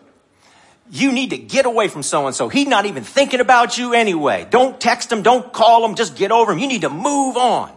You 0.90 1.12
need 1.12 1.30
to 1.30 1.38
get 1.38 1.66
away 1.66 1.88
from 1.88 2.02
so 2.02 2.26
and 2.26 2.36
so. 2.36 2.48
He's 2.48 2.68
not 2.68 2.86
even 2.86 3.04
thinking 3.04 3.40
about 3.40 3.78
you 3.78 3.94
anyway. 3.94 4.46
Don't 4.48 4.78
text 4.78 5.10
him. 5.10 5.22
Don't 5.22 5.52
call 5.52 5.84
him. 5.84 5.94
Just 5.94 6.16
get 6.16 6.30
over 6.30 6.52
him. 6.52 6.58
You 6.58 6.68
need 6.68 6.82
to 6.82 6.90
move 6.90 7.36
on. 7.36 7.72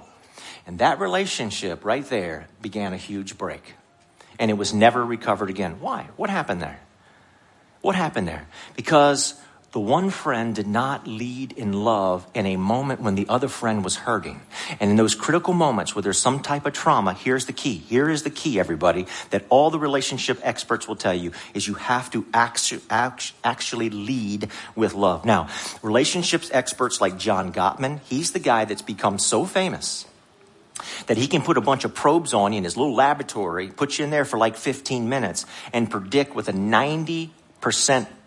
And 0.65 0.79
that 0.79 0.99
relationship 0.99 1.85
right 1.85 2.05
there 2.05 2.47
began 2.61 2.91
a 2.91 2.97
huge 2.97 3.37
break. 3.37 3.75
And 4.37 4.51
it 4.51 4.55
was 4.55 4.73
never 4.73 5.03
recovered 5.03 5.49
again. 5.49 5.79
Why? 5.79 6.09
What 6.17 6.29
happened 6.29 6.61
there? 6.61 6.79
What 7.81 7.95
happened 7.95 8.27
there? 8.27 8.47
Because 8.75 9.39
the 9.77 9.81
one 9.81 10.09
friend 10.09 10.55
did 10.55 10.65
not 10.65 11.05
lead 11.05 11.51
in 11.51 11.71
love 11.71 12.25
in 12.33 12.47
a 12.47 12.57
moment 12.57 12.99
when 12.99 13.13
the 13.13 13.27
other 13.29 13.47
friend 13.47 13.83
was 13.83 13.95
hurting. 13.95 14.41
And 14.79 14.89
in 14.89 14.97
those 14.97 15.13
critical 15.13 15.53
moments 15.53 15.93
where 15.93 16.01
there's 16.01 16.17
some 16.17 16.39
type 16.39 16.65
of 16.65 16.73
trauma, 16.73 17.13
here's 17.13 17.45
the 17.45 17.53
key. 17.53 17.77
Here 17.77 18.09
is 18.09 18.23
the 18.23 18.31
key, 18.31 18.59
everybody, 18.59 19.05
that 19.29 19.45
all 19.49 19.69
the 19.69 19.77
relationship 19.77 20.39
experts 20.41 20.87
will 20.87 20.95
tell 20.95 21.13
you 21.13 21.31
is 21.53 21.67
you 21.67 21.75
have 21.75 22.09
to 22.09 22.25
actually 22.33 23.91
lead 23.91 24.49
with 24.75 24.95
love. 24.95 25.25
Now, 25.25 25.47
relationships 25.83 26.49
experts 26.51 26.99
like 26.99 27.19
John 27.19 27.53
Gottman, 27.53 27.99
he's 28.09 28.31
the 28.31 28.39
guy 28.39 28.65
that's 28.65 28.81
become 28.81 29.19
so 29.19 29.45
famous 29.45 30.07
that 31.05 31.17
he 31.17 31.27
can 31.27 31.43
put 31.43 31.55
a 31.55 31.61
bunch 31.61 31.85
of 31.85 31.93
probes 31.93 32.33
on 32.33 32.51
you 32.51 32.57
in 32.57 32.63
his 32.63 32.77
little 32.77 32.95
laboratory, 32.95 33.67
put 33.67 33.99
you 33.99 34.05
in 34.05 34.09
there 34.09 34.25
for 34.25 34.39
like 34.39 34.55
15 34.55 35.07
minutes, 35.07 35.45
and 35.71 35.87
predict 35.87 36.33
with 36.33 36.49
a 36.49 36.53
90% 36.53 37.29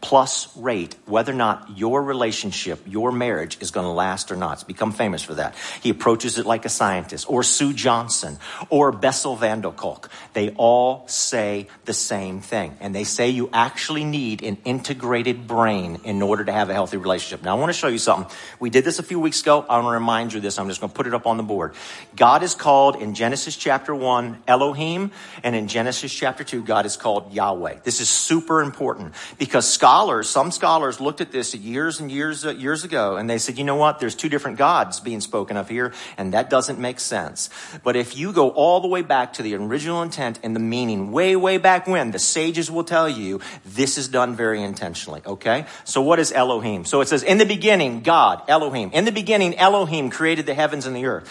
plus 0.01 0.57
rate 0.57 0.97
whether 1.07 1.33
or 1.33 1.37
not 1.37 1.77
your 1.77 2.03
relationship, 2.03 2.81
your 2.87 3.13
marriage 3.13 3.59
is 3.61 3.71
going 3.71 3.85
to 3.85 3.91
last 3.91 4.33
or 4.33 4.37
not. 4.37 4.55
It's 4.55 4.65
become 4.65 4.93
famous 4.93 5.23
for 5.23 5.35
that. 5.35 5.55
He 5.83 5.91
approaches 5.91 6.39
it 6.39 6.47
like 6.47 6.65
a 6.65 6.69
scientist, 6.69 7.29
or 7.29 7.43
Sue 7.43 7.73
Johnson, 7.73 8.39
or 8.69 8.93
Bessel 8.93 9.37
van 9.37 9.61
der 9.61 9.71
Kolk. 9.71 10.11
They 10.33 10.51
all 10.51 11.07
say 11.09 11.69
the 11.85 11.93
same 11.93 12.41
thing. 12.41 12.77
And 12.81 12.95
they 12.95 13.05
say 13.05 13.31
you 13.31 13.51
actually 13.53 14.05
need 14.05 14.43
an 14.43 14.59
integrated 14.65 15.47
brain 15.47 16.01
in 16.05 16.23
order 16.23 16.45
to 16.45 16.53
have 16.53 16.71
a 16.71 16.75
healthy 16.75 16.97
relationship. 16.97 17.45
Now, 17.45 17.57
I 17.57 17.61
want 17.61 17.71
to 17.71 17.79
show 17.79 17.89
you 17.89 17.99
something. 17.99 18.35
We 18.59 18.71
did 18.71 18.85
this 18.85 18.99
a 18.99 19.03
few 19.03 19.21
weeks 19.21 19.43
ago. 19.43 19.65
I 19.69 19.77
want 19.77 19.87
to 19.87 19.91
remind 19.91 20.33
you 20.33 20.41
this. 20.41 20.59
I'm 20.59 20.69
just 20.69 20.81
going 20.81 20.91
to 20.91 20.97
put 20.97 21.07
it 21.07 21.15
up 21.15 21.27
on 21.27 21.37
the 21.37 21.43
board. 21.43 21.75
God 22.17 22.43
is 22.43 22.55
called 22.55 22.97
in 22.97 23.15
Genesis 23.15 23.57
chapter 23.57 23.95
1 23.95 24.43
Elohim, 24.47 25.11
and 25.43 25.55
in 25.55 25.69
Genesis 25.69 26.13
chapter 26.13 26.45
2, 26.45 26.63
God 26.63 26.87
is 26.87 26.97
called 26.97 27.33
Yahweh. 27.33 27.81
This 27.85 28.01
is 28.01 28.09
super 28.09 28.63
important 28.63 29.15
because 29.39 29.67
scholars 29.91 30.29
some 30.29 30.53
scholars 30.53 31.01
looked 31.01 31.21
at 31.21 31.33
this 31.33 31.53
years 31.53 31.99
and 31.99 32.13
years 32.13 32.47
uh, 32.47 32.51
years 32.51 32.85
ago 32.85 33.17
and 33.17 33.29
they 33.29 33.39
said, 33.39 33.59
you 33.59 33.65
know 33.65 33.75
what? 33.75 33.99
There's 33.99 34.15
two 34.15 34.29
different 34.29 34.57
gods 34.57 35.01
being 35.01 35.21
spoken 35.21 35.57
of 35.57 35.69
here, 35.69 35.93
and 36.17 36.33
that 36.33 36.49
doesn't 36.49 36.79
make 36.79 37.01
sense. 37.01 37.51
But 37.83 37.97
if 37.97 38.17
you 38.17 38.33
go 38.33 38.51
all 38.51 38.81
the 38.81 38.87
way 38.87 39.03
back 39.03 39.33
to 39.35 39.43
the 39.43 39.57
original 39.57 40.03
intent 40.03 40.39
and 40.45 40.55
the 40.55 40.61
meaning, 40.61 41.11
way 41.11 41.35
way 41.35 41.59
back 41.59 41.89
when, 41.89 42.13
the 42.13 42.21
sages 42.21 42.71
will 42.71 42.85
tell 42.85 43.09
you 43.09 43.41
this 43.65 43.99
is 43.99 44.07
done 44.07 44.37
very 44.37 44.63
intentionally. 44.63 45.23
Okay, 45.27 45.67
so 45.83 46.01
what 46.03 46.21
is 46.21 46.31
Elohim? 46.31 46.85
So 46.85 47.01
it 47.01 47.09
says, 47.09 47.25
in 47.25 47.39
the 47.39 47.47
beginning, 47.47 48.03
God, 48.03 48.43
Elohim. 48.47 48.91
In 48.93 49.05
the 49.05 49.13
beginning, 49.13 49.59
Elohim 49.59 50.09
created 50.11 50.47
the 50.47 50.55
heavens 50.55 50.87
and 50.87 50.95
the 50.95 51.07
earth. 51.07 51.27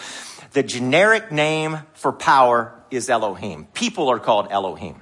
The 0.52 0.62
generic 0.62 1.32
name 1.32 1.78
for 1.94 2.12
power 2.12 2.74
is 2.90 3.08
Elohim. 3.08 3.68
People 3.72 4.10
are 4.10 4.18
called 4.18 4.48
Elohim. 4.50 5.00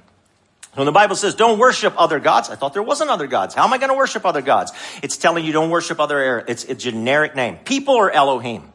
When 0.79 0.85
the 0.85 0.93
Bible 0.93 1.17
says 1.17 1.35
don't 1.35 1.59
worship 1.59 1.93
other 1.97 2.21
gods, 2.21 2.49
I 2.49 2.55
thought 2.55 2.71
there 2.71 2.81
wasn't 2.81 3.09
other 3.09 3.27
gods. 3.27 3.53
How 3.53 3.65
am 3.65 3.73
I 3.73 3.79
going 3.79 3.89
to 3.89 3.97
worship 3.97 4.25
other 4.25 4.41
gods? 4.41 4.71
It's 5.03 5.17
telling 5.17 5.43
you 5.43 5.51
don't 5.51 5.71
worship 5.71 5.99
other, 5.99 6.17
air. 6.17 6.45
it's 6.47 6.63
a 6.63 6.73
generic 6.73 7.35
name. 7.35 7.57
People 7.57 7.97
are 7.97 8.09
Elohim. 8.09 8.71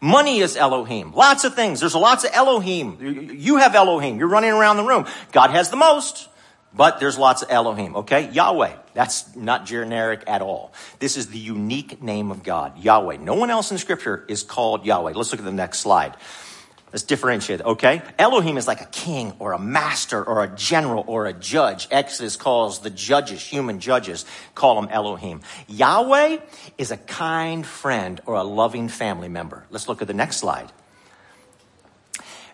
Money 0.00 0.38
is 0.38 0.56
Elohim. 0.56 1.12
Lots 1.12 1.42
of 1.42 1.56
things. 1.56 1.80
There's 1.80 1.96
lots 1.96 2.22
of 2.22 2.30
Elohim. 2.32 3.32
You 3.36 3.56
have 3.56 3.74
Elohim. 3.74 4.20
You're 4.20 4.28
running 4.28 4.52
around 4.52 4.76
the 4.76 4.84
room. 4.84 5.06
God 5.32 5.50
has 5.50 5.68
the 5.68 5.76
most, 5.76 6.28
but 6.72 7.00
there's 7.00 7.18
lots 7.18 7.42
of 7.42 7.50
Elohim. 7.50 7.96
Okay? 7.96 8.30
Yahweh. 8.30 8.76
That's 8.94 9.34
not 9.34 9.66
generic 9.66 10.22
at 10.28 10.42
all. 10.42 10.72
This 11.00 11.16
is 11.16 11.26
the 11.26 11.40
unique 11.40 12.00
name 12.00 12.30
of 12.30 12.44
God. 12.44 12.78
Yahweh. 12.78 13.16
No 13.16 13.34
one 13.34 13.50
else 13.50 13.72
in 13.72 13.78
scripture 13.78 14.24
is 14.28 14.44
called 14.44 14.86
Yahweh. 14.86 15.14
Let's 15.16 15.32
look 15.32 15.40
at 15.40 15.44
the 15.44 15.50
next 15.50 15.80
slide. 15.80 16.16
Let's 16.92 17.04
differentiate, 17.04 17.62
okay? 17.62 18.02
Elohim 18.18 18.58
is 18.58 18.66
like 18.66 18.82
a 18.82 18.86
king 18.86 19.32
or 19.38 19.52
a 19.52 19.58
master 19.58 20.22
or 20.22 20.44
a 20.44 20.48
general 20.48 21.04
or 21.06 21.24
a 21.24 21.32
judge. 21.32 21.88
Exodus 21.90 22.36
calls 22.36 22.80
the 22.80 22.90
judges, 22.90 23.42
human 23.42 23.80
judges, 23.80 24.26
call 24.54 24.78
them 24.78 24.90
Elohim. 24.90 25.40
Yahweh 25.68 26.38
is 26.76 26.90
a 26.90 26.98
kind 26.98 27.64
friend 27.64 28.20
or 28.26 28.34
a 28.34 28.42
loving 28.42 28.88
family 28.88 29.30
member. 29.30 29.64
Let's 29.70 29.88
look 29.88 30.02
at 30.02 30.08
the 30.08 30.14
next 30.14 30.36
slide. 30.36 30.70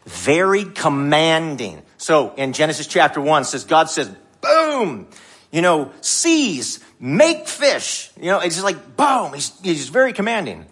Very 0.04 0.64
commanding. 0.64 1.82
So 1.96 2.32
in 2.36 2.52
Genesis 2.52 2.86
chapter 2.86 3.20
1 3.20 3.44
says, 3.44 3.64
God 3.64 3.90
says, 3.90 4.08
boom, 4.40 5.08
you 5.50 5.62
know, 5.62 5.90
seas, 6.00 6.78
make 7.00 7.48
fish. 7.48 8.12
You 8.16 8.26
know, 8.26 8.38
it's 8.38 8.54
just 8.54 8.64
like, 8.64 8.96
boom, 8.96 9.34
he's, 9.34 9.52
he's 9.62 9.88
very 9.88 10.12
commanding. 10.12 10.66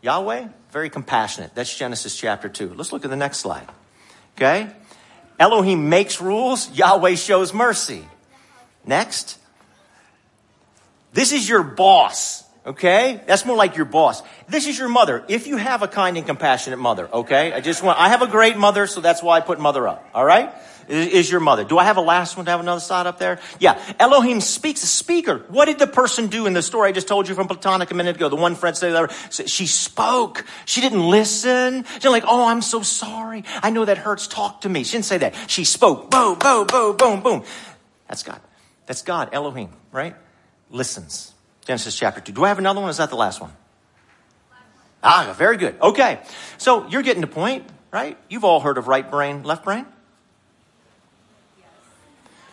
Yahweh, 0.00 0.48
very 0.72 0.88
compassionate. 0.88 1.54
That's 1.54 1.76
Genesis 1.76 2.16
chapter 2.16 2.48
2. 2.48 2.74
Let's 2.74 2.92
look 2.92 3.04
at 3.04 3.10
the 3.10 3.16
next 3.16 3.38
slide. 3.38 3.68
Okay? 4.36 4.68
Elohim 5.38 5.90
makes 5.90 6.20
rules, 6.20 6.70
Yahweh 6.70 7.14
shows 7.14 7.52
mercy. 7.52 8.04
Next. 8.86 9.38
This 11.12 11.32
is 11.32 11.46
your 11.46 11.62
boss. 11.62 12.42
Okay? 12.64 13.20
That's 13.26 13.44
more 13.44 13.56
like 13.56 13.76
your 13.76 13.84
boss. 13.84 14.22
This 14.48 14.66
is 14.66 14.78
your 14.78 14.88
mother. 14.88 15.24
If 15.28 15.46
you 15.46 15.58
have 15.58 15.82
a 15.82 15.88
kind 15.88 16.16
and 16.16 16.26
compassionate 16.26 16.78
mother, 16.78 17.08
okay? 17.12 17.52
I 17.52 17.60
just 17.60 17.82
want, 17.82 17.98
I 17.98 18.08
have 18.08 18.22
a 18.22 18.26
great 18.26 18.56
mother, 18.56 18.86
so 18.86 19.00
that's 19.00 19.22
why 19.22 19.36
I 19.36 19.40
put 19.40 19.60
mother 19.60 19.86
up. 19.86 20.08
All 20.14 20.24
right? 20.24 20.54
Is 20.88 21.30
your 21.30 21.40
mother. 21.40 21.64
Do 21.64 21.78
I 21.78 21.84
have 21.84 21.96
a 21.96 22.00
last 22.00 22.36
one 22.36 22.46
to 22.46 22.50
have 22.50 22.60
another 22.60 22.80
side 22.80 23.06
up 23.06 23.18
there? 23.18 23.40
Yeah. 23.58 23.80
Elohim 23.98 24.40
speaks, 24.40 24.82
a 24.82 24.86
speaker. 24.86 25.44
What 25.48 25.66
did 25.66 25.78
the 25.78 25.86
person 25.86 26.28
do 26.28 26.46
in 26.46 26.52
the 26.52 26.62
story 26.62 26.88
I 26.88 26.92
just 26.92 27.08
told 27.08 27.28
you 27.28 27.34
from 27.34 27.48
Platonic 27.48 27.90
a 27.90 27.94
minute 27.94 28.16
ago? 28.16 28.28
The 28.28 28.36
one 28.36 28.54
friend 28.54 28.76
said, 28.76 29.10
she 29.30 29.66
spoke. 29.66 30.44
She 30.64 30.80
didn't 30.80 31.08
listen. 31.08 31.84
She's 31.94 32.04
like, 32.06 32.24
oh, 32.26 32.46
I'm 32.48 32.62
so 32.62 32.82
sorry. 32.82 33.44
I 33.62 33.70
know 33.70 33.84
that 33.84 33.98
hurts. 33.98 34.26
Talk 34.26 34.62
to 34.62 34.68
me. 34.68 34.84
She 34.84 34.92
didn't 34.92 35.06
say 35.06 35.18
that. 35.18 35.34
She 35.48 35.64
spoke. 35.64 36.10
Boom, 36.10 36.38
boom, 36.38 36.66
boom, 36.66 36.96
boom, 36.96 37.20
boom. 37.22 37.44
That's 38.08 38.22
God. 38.22 38.40
That's 38.86 39.02
God, 39.02 39.30
Elohim, 39.32 39.70
right? 39.90 40.16
Listens. 40.70 41.32
Genesis 41.64 41.96
chapter 41.96 42.20
2. 42.20 42.32
Do 42.32 42.44
I 42.44 42.48
have 42.48 42.58
another 42.58 42.80
one? 42.80 42.90
is 42.90 42.96
that 42.96 43.10
the 43.10 43.16
last 43.16 43.40
one? 43.40 43.52
Ah, 45.02 45.34
very 45.36 45.56
good. 45.56 45.74
Okay. 45.80 46.20
So 46.58 46.86
you're 46.88 47.02
getting 47.02 47.20
the 47.20 47.26
point, 47.26 47.64
right? 47.90 48.16
You've 48.28 48.44
all 48.44 48.60
heard 48.60 48.78
of 48.78 48.88
right 48.88 49.08
brain, 49.08 49.42
left 49.42 49.64
brain? 49.64 49.86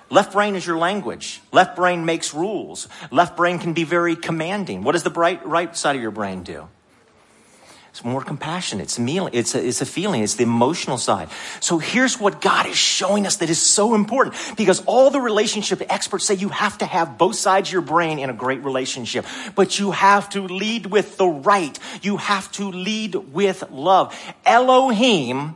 Left 0.10 0.34
brain 0.34 0.56
is 0.56 0.66
your 0.66 0.78
language. 0.78 1.42
Left 1.52 1.76
brain 1.76 2.06
makes 2.06 2.34
rules. 2.34 2.88
Left 3.12 3.38
brain 3.38 3.60
can 3.60 3.74
be 3.74 3.84
very 3.84 4.16
commanding. 4.16 4.84
What 4.84 4.94
does 4.94 5.04
the 5.04 5.10
bright, 5.10 5.46
right 5.46 5.76
side 5.76 5.96
of 5.96 6.02
your 6.02 6.12
brain 6.12 6.44
do? 6.44 6.68
It's 8.00 8.06
more 8.06 8.24
compassionate. 8.24 8.84
It's, 8.84 9.00
meal, 9.00 9.30
it's, 9.34 9.56
a, 9.56 9.68
it's 9.68 9.82
a 9.82 9.86
feeling. 9.86 10.24
It's 10.24 10.36
the 10.36 10.44
emotional 10.44 10.98
side. 10.98 11.28
So 11.60 11.80
here's 11.80 12.20
what 12.20 12.40
God 12.40 12.66
is 12.66 12.78
showing 12.78 13.26
us 13.26 13.38
that 13.38 13.50
is 13.50 13.62
so 13.62 13.94
important 13.96 14.36
because 14.56 14.82
all 14.86 15.10
the 15.10 15.20
relationship 15.20 15.82
experts 15.90 16.26
say 16.26 16.36
you 16.36 16.50
have 16.50 16.78
to 16.78 16.86
have 16.86 17.18
both 17.18 17.36
sides 17.36 17.70
of 17.70 17.74
your 17.74 17.82
brain 17.82 18.20
in 18.20 18.30
a 18.30 18.34
great 18.34 18.64
relationship, 18.64 19.26
but 19.56 19.80
you 19.80 19.92
have 19.92 20.30
to 20.30 20.48
lead 20.48 20.86
with 20.86 21.18
the 21.18 21.28
right. 21.28 21.78
You 22.02 22.18
have 22.18 22.52
to 22.54 22.72
lead 22.72 23.16
with 23.16 23.70
love. 23.72 24.16
Elohim 24.46 25.56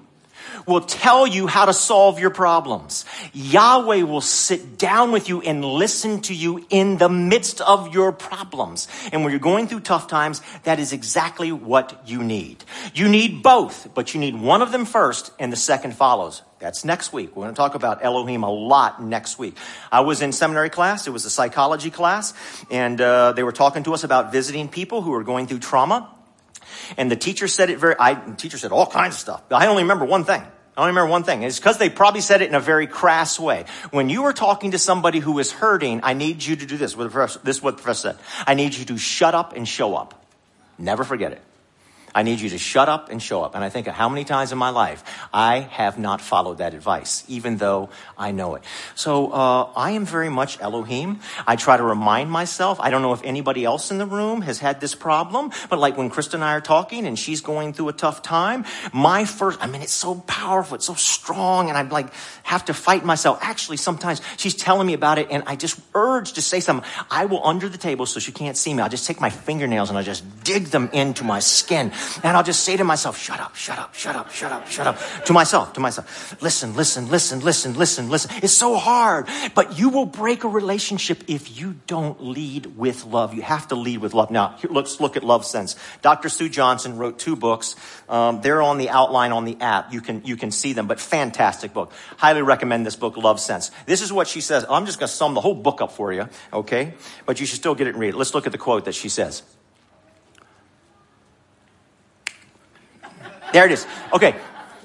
will 0.65 0.81
tell 0.81 1.25
you 1.27 1.47
how 1.47 1.65
to 1.65 1.73
solve 1.73 2.19
your 2.19 2.29
problems. 2.29 3.05
Yahweh 3.33 4.03
will 4.03 4.21
sit 4.21 4.77
down 4.77 5.11
with 5.11 5.29
you 5.29 5.41
and 5.41 5.63
listen 5.63 6.21
to 6.21 6.33
you 6.33 6.65
in 6.69 6.97
the 6.97 7.09
midst 7.09 7.61
of 7.61 7.93
your 7.93 8.11
problems. 8.11 8.87
And 9.11 9.23
when 9.23 9.31
you're 9.31 9.39
going 9.39 9.67
through 9.67 9.81
tough 9.81 10.07
times, 10.07 10.41
that 10.63 10.79
is 10.79 10.93
exactly 10.93 11.51
what 11.51 12.07
you 12.07 12.23
need. 12.23 12.63
You 12.93 13.09
need 13.09 13.43
both, 13.43 13.93
but 13.93 14.13
you 14.13 14.19
need 14.19 14.39
one 14.39 14.61
of 14.61 14.71
them 14.71 14.85
first 14.85 15.31
and 15.39 15.51
the 15.51 15.57
second 15.57 15.95
follows. 15.95 16.41
That's 16.59 16.85
next 16.85 17.11
week. 17.11 17.35
We're 17.35 17.43
going 17.43 17.53
to 17.53 17.57
talk 17.57 17.75
about 17.75 18.05
Elohim 18.05 18.43
a 18.43 18.49
lot 18.49 19.03
next 19.03 19.37
week. 19.37 19.57
I 19.91 19.99
was 19.99 20.21
in 20.21 20.31
seminary 20.31 20.69
class. 20.69 21.07
It 21.07 21.09
was 21.09 21.25
a 21.25 21.29
psychology 21.29 21.89
class, 21.89 22.33
and 22.71 23.01
uh, 23.01 23.33
they 23.33 23.43
were 23.43 23.51
talking 23.51 23.83
to 23.83 23.93
us 23.93 24.05
about 24.05 24.31
visiting 24.31 24.69
people 24.69 25.01
who 25.01 25.13
are 25.13 25.25
going 25.25 25.47
through 25.47 25.59
trauma. 25.59 26.09
And 26.97 27.09
the 27.09 27.15
teacher 27.15 27.47
said 27.47 27.69
it 27.69 27.79
very, 27.79 27.95
I, 27.97 28.13
the 28.13 28.35
teacher 28.35 28.57
said 28.57 28.71
all 28.71 28.85
kinds 28.85 29.15
of 29.15 29.19
stuff. 29.19 29.43
I 29.51 29.67
only 29.67 29.83
remember 29.83 30.05
one 30.05 30.23
thing. 30.23 30.41
I 30.75 30.81
only 30.81 30.89
remember 30.89 31.11
one 31.11 31.23
thing. 31.23 31.43
It's 31.43 31.59
because 31.59 31.77
they 31.77 31.89
probably 31.89 32.21
said 32.21 32.41
it 32.41 32.49
in 32.49 32.55
a 32.55 32.59
very 32.59 32.87
crass 32.87 33.39
way. 33.39 33.65
When 33.91 34.09
you 34.09 34.23
are 34.23 34.33
talking 34.33 34.71
to 34.71 34.79
somebody 34.79 35.19
who 35.19 35.37
is 35.37 35.51
hurting, 35.51 36.01
I 36.03 36.13
need 36.13 36.43
you 36.43 36.55
to 36.55 36.65
do 36.65 36.77
this. 36.77 36.95
This 36.95 37.57
is 37.57 37.61
what 37.61 37.77
the 37.77 37.83
professor 37.83 38.13
said. 38.13 38.17
I 38.47 38.55
need 38.55 38.73
you 38.73 38.85
to 38.85 38.97
shut 38.97 39.35
up 39.35 39.55
and 39.55 39.67
show 39.67 39.95
up. 39.95 40.25
Never 40.79 41.03
forget 41.03 41.31
it. 41.31 41.41
I 42.15 42.23
need 42.23 42.39
you 42.39 42.49
to 42.49 42.57
shut 42.57 42.89
up 42.89 43.09
and 43.09 43.21
show 43.21 43.43
up. 43.43 43.55
And 43.55 43.63
I 43.63 43.69
think 43.69 43.87
of 43.87 43.93
how 43.93 44.09
many 44.09 44.23
times 44.23 44.51
in 44.51 44.57
my 44.57 44.69
life 44.69 45.03
I 45.33 45.59
have 45.59 45.97
not 45.97 46.21
followed 46.21 46.59
that 46.59 46.73
advice, 46.73 47.23
even 47.27 47.57
though 47.57 47.89
I 48.17 48.31
know 48.31 48.55
it. 48.55 48.63
So 48.95 49.31
uh, 49.31 49.71
I 49.75 49.91
am 49.91 50.05
very 50.05 50.29
much 50.29 50.59
Elohim. 50.61 51.19
I 51.47 51.55
try 51.55 51.77
to 51.77 51.83
remind 51.83 52.29
myself. 52.29 52.79
I 52.79 52.89
don't 52.89 53.01
know 53.01 53.13
if 53.13 53.23
anybody 53.23 53.65
else 53.65 53.91
in 53.91 53.97
the 53.97 54.05
room 54.05 54.41
has 54.41 54.59
had 54.59 54.79
this 54.79 54.95
problem, 54.95 55.51
but 55.69 55.79
like 55.79 55.97
when 55.97 56.09
Krista 56.09 56.35
and 56.35 56.43
I 56.43 56.53
are 56.53 56.61
talking 56.61 57.05
and 57.05 57.17
she's 57.17 57.41
going 57.41 57.73
through 57.73 57.89
a 57.89 57.93
tough 57.93 58.21
time, 58.21 58.65
my 58.93 59.25
first, 59.25 59.61
I 59.61 59.67
mean, 59.67 59.81
it's 59.81 59.93
so 59.93 60.15
powerful, 60.27 60.75
it's 60.75 60.85
so 60.85 60.93
strong, 60.93 61.69
and 61.69 61.77
I'm 61.77 61.89
like, 61.89 62.13
have 62.43 62.65
to 62.65 62.73
fight 62.73 63.03
myself. 63.05 63.39
Actually, 63.41 63.77
sometimes 63.77 64.21
she's 64.37 64.55
telling 64.55 64.85
me 64.85 64.93
about 64.93 65.17
it, 65.17 65.27
and 65.31 65.43
I 65.47 65.55
just 65.55 65.79
urge 65.95 66.33
to 66.33 66.41
say 66.41 66.59
something. 66.59 66.89
I 67.09 67.25
will 67.25 67.45
under 67.45 67.69
the 67.69 67.77
table 67.77 68.05
so 68.05 68.19
she 68.19 68.31
can't 68.31 68.57
see 68.57 68.73
me. 68.73 68.81
I'll 68.81 68.89
just 68.89 69.07
take 69.07 69.19
my 69.19 69.29
fingernails 69.29 69.89
and 69.89 69.97
I'll 69.97 70.03
just 70.03 70.43
dig 70.43 70.65
them 70.65 70.89
into 70.93 71.23
my 71.23 71.39
skin. 71.39 71.91
And 72.23 72.37
I'll 72.37 72.43
just 72.43 72.63
say 72.63 72.77
to 72.77 72.83
myself, 72.83 73.17
shut 73.17 73.39
up, 73.39 73.55
shut 73.55 73.79
up, 73.79 73.93
shut 73.95 74.15
up, 74.15 74.31
shut 74.31 74.51
up, 74.51 74.67
shut 74.67 74.87
up. 74.87 74.97
To 75.25 75.33
myself, 75.33 75.73
to 75.73 75.79
myself. 75.79 76.41
Listen, 76.41 76.75
listen, 76.75 77.09
listen, 77.09 77.39
listen, 77.39 77.73
listen, 77.75 78.09
listen. 78.09 78.31
It's 78.43 78.53
so 78.53 78.75
hard, 78.75 79.27
but 79.55 79.77
you 79.77 79.89
will 79.89 80.05
break 80.05 80.43
a 80.43 80.47
relationship 80.47 81.23
if 81.27 81.57
you 81.57 81.75
don't 81.87 82.23
lead 82.23 82.77
with 82.77 83.05
love. 83.05 83.33
You 83.33 83.41
have 83.41 83.67
to 83.69 83.75
lead 83.75 83.99
with 83.99 84.13
love. 84.13 84.31
Now, 84.31 84.55
here, 84.59 84.69
let's 84.71 84.99
look 84.99 85.17
at 85.17 85.23
Love 85.23 85.45
Sense. 85.45 85.75
Dr. 86.01 86.29
Sue 86.29 86.49
Johnson 86.49 86.97
wrote 86.97 87.19
two 87.19 87.35
books. 87.35 87.75
Um, 88.09 88.41
they're 88.41 88.61
on 88.61 88.77
the 88.77 88.89
outline 88.89 89.31
on 89.31 89.45
the 89.45 89.57
app. 89.59 89.93
You 89.93 90.01
can, 90.01 90.23
you 90.25 90.35
can 90.35 90.51
see 90.51 90.73
them, 90.73 90.87
but 90.87 90.99
fantastic 90.99 91.73
book. 91.73 91.91
Highly 92.17 92.41
recommend 92.41 92.85
this 92.85 92.95
book, 92.95 93.17
Love 93.17 93.39
Sense. 93.39 93.71
This 93.85 94.01
is 94.01 94.11
what 94.11 94.27
she 94.27 94.41
says. 94.41 94.65
I'm 94.69 94.85
just 94.85 94.99
going 94.99 95.09
to 95.09 95.13
sum 95.13 95.33
the 95.33 95.41
whole 95.41 95.55
book 95.55 95.81
up 95.81 95.91
for 95.91 96.13
you, 96.13 96.27
okay? 96.51 96.93
But 97.25 97.39
you 97.39 97.45
should 97.45 97.59
still 97.59 97.75
get 97.75 97.87
it 97.87 97.91
and 97.91 97.99
read 97.99 98.09
it. 98.09 98.17
Let's 98.17 98.33
look 98.33 98.45
at 98.45 98.51
the 98.51 98.57
quote 98.57 98.85
that 98.85 98.95
she 98.95 99.09
says. 99.09 99.43
There 103.53 103.65
it 103.65 103.71
is. 103.71 103.85
Okay. 104.11 104.35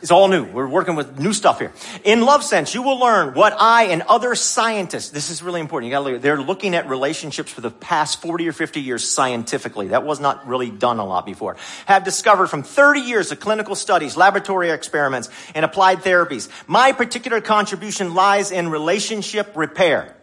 It's 0.00 0.12
all 0.12 0.28
new. 0.28 0.44
We're 0.44 0.68
working 0.68 0.94
with 0.94 1.18
new 1.18 1.32
stuff 1.32 1.58
here. 1.58 1.72
In 2.04 2.20
Love 2.20 2.44
Sense, 2.44 2.72
you 2.72 2.82
will 2.82 3.00
learn 3.00 3.34
what 3.34 3.52
I 3.58 3.86
and 3.86 4.02
other 4.02 4.36
scientists, 4.36 5.10
this 5.10 5.30
is 5.30 5.42
really 5.42 5.60
important. 5.60 5.90
You 5.90 5.96
gotta 5.96 6.12
look, 6.12 6.22
they're 6.22 6.40
looking 6.40 6.76
at 6.76 6.88
relationships 6.88 7.50
for 7.50 7.62
the 7.62 7.70
past 7.70 8.22
40 8.22 8.48
or 8.48 8.52
50 8.52 8.80
years 8.80 9.08
scientifically. 9.08 9.88
That 9.88 10.04
was 10.04 10.20
not 10.20 10.46
really 10.46 10.70
done 10.70 11.00
a 11.00 11.04
lot 11.04 11.26
before. 11.26 11.56
Have 11.86 12.04
discovered 12.04 12.46
from 12.46 12.62
30 12.62 13.00
years 13.00 13.32
of 13.32 13.40
clinical 13.40 13.74
studies, 13.74 14.16
laboratory 14.16 14.70
experiments, 14.70 15.30
and 15.54 15.64
applied 15.64 15.98
therapies. 15.98 16.48
My 16.68 16.92
particular 16.92 17.40
contribution 17.40 18.14
lies 18.14 18.52
in 18.52 18.68
relationship 18.68 19.56
repair. 19.56 20.14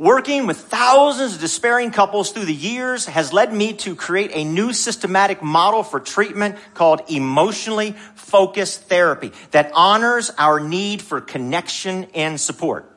Working 0.00 0.46
with 0.46 0.56
thousands 0.56 1.34
of 1.34 1.42
despairing 1.42 1.90
couples 1.90 2.32
through 2.32 2.46
the 2.46 2.54
years 2.54 3.04
has 3.04 3.34
led 3.34 3.52
me 3.52 3.74
to 3.84 3.94
create 3.94 4.30
a 4.32 4.44
new 4.44 4.72
systematic 4.72 5.42
model 5.42 5.82
for 5.82 6.00
treatment 6.00 6.56
called 6.72 7.02
emotionally 7.10 7.94
focused 8.14 8.84
therapy 8.84 9.30
that 9.50 9.70
honors 9.74 10.30
our 10.38 10.58
need 10.58 11.02
for 11.02 11.20
connection 11.20 12.06
and 12.14 12.40
support. 12.40 12.90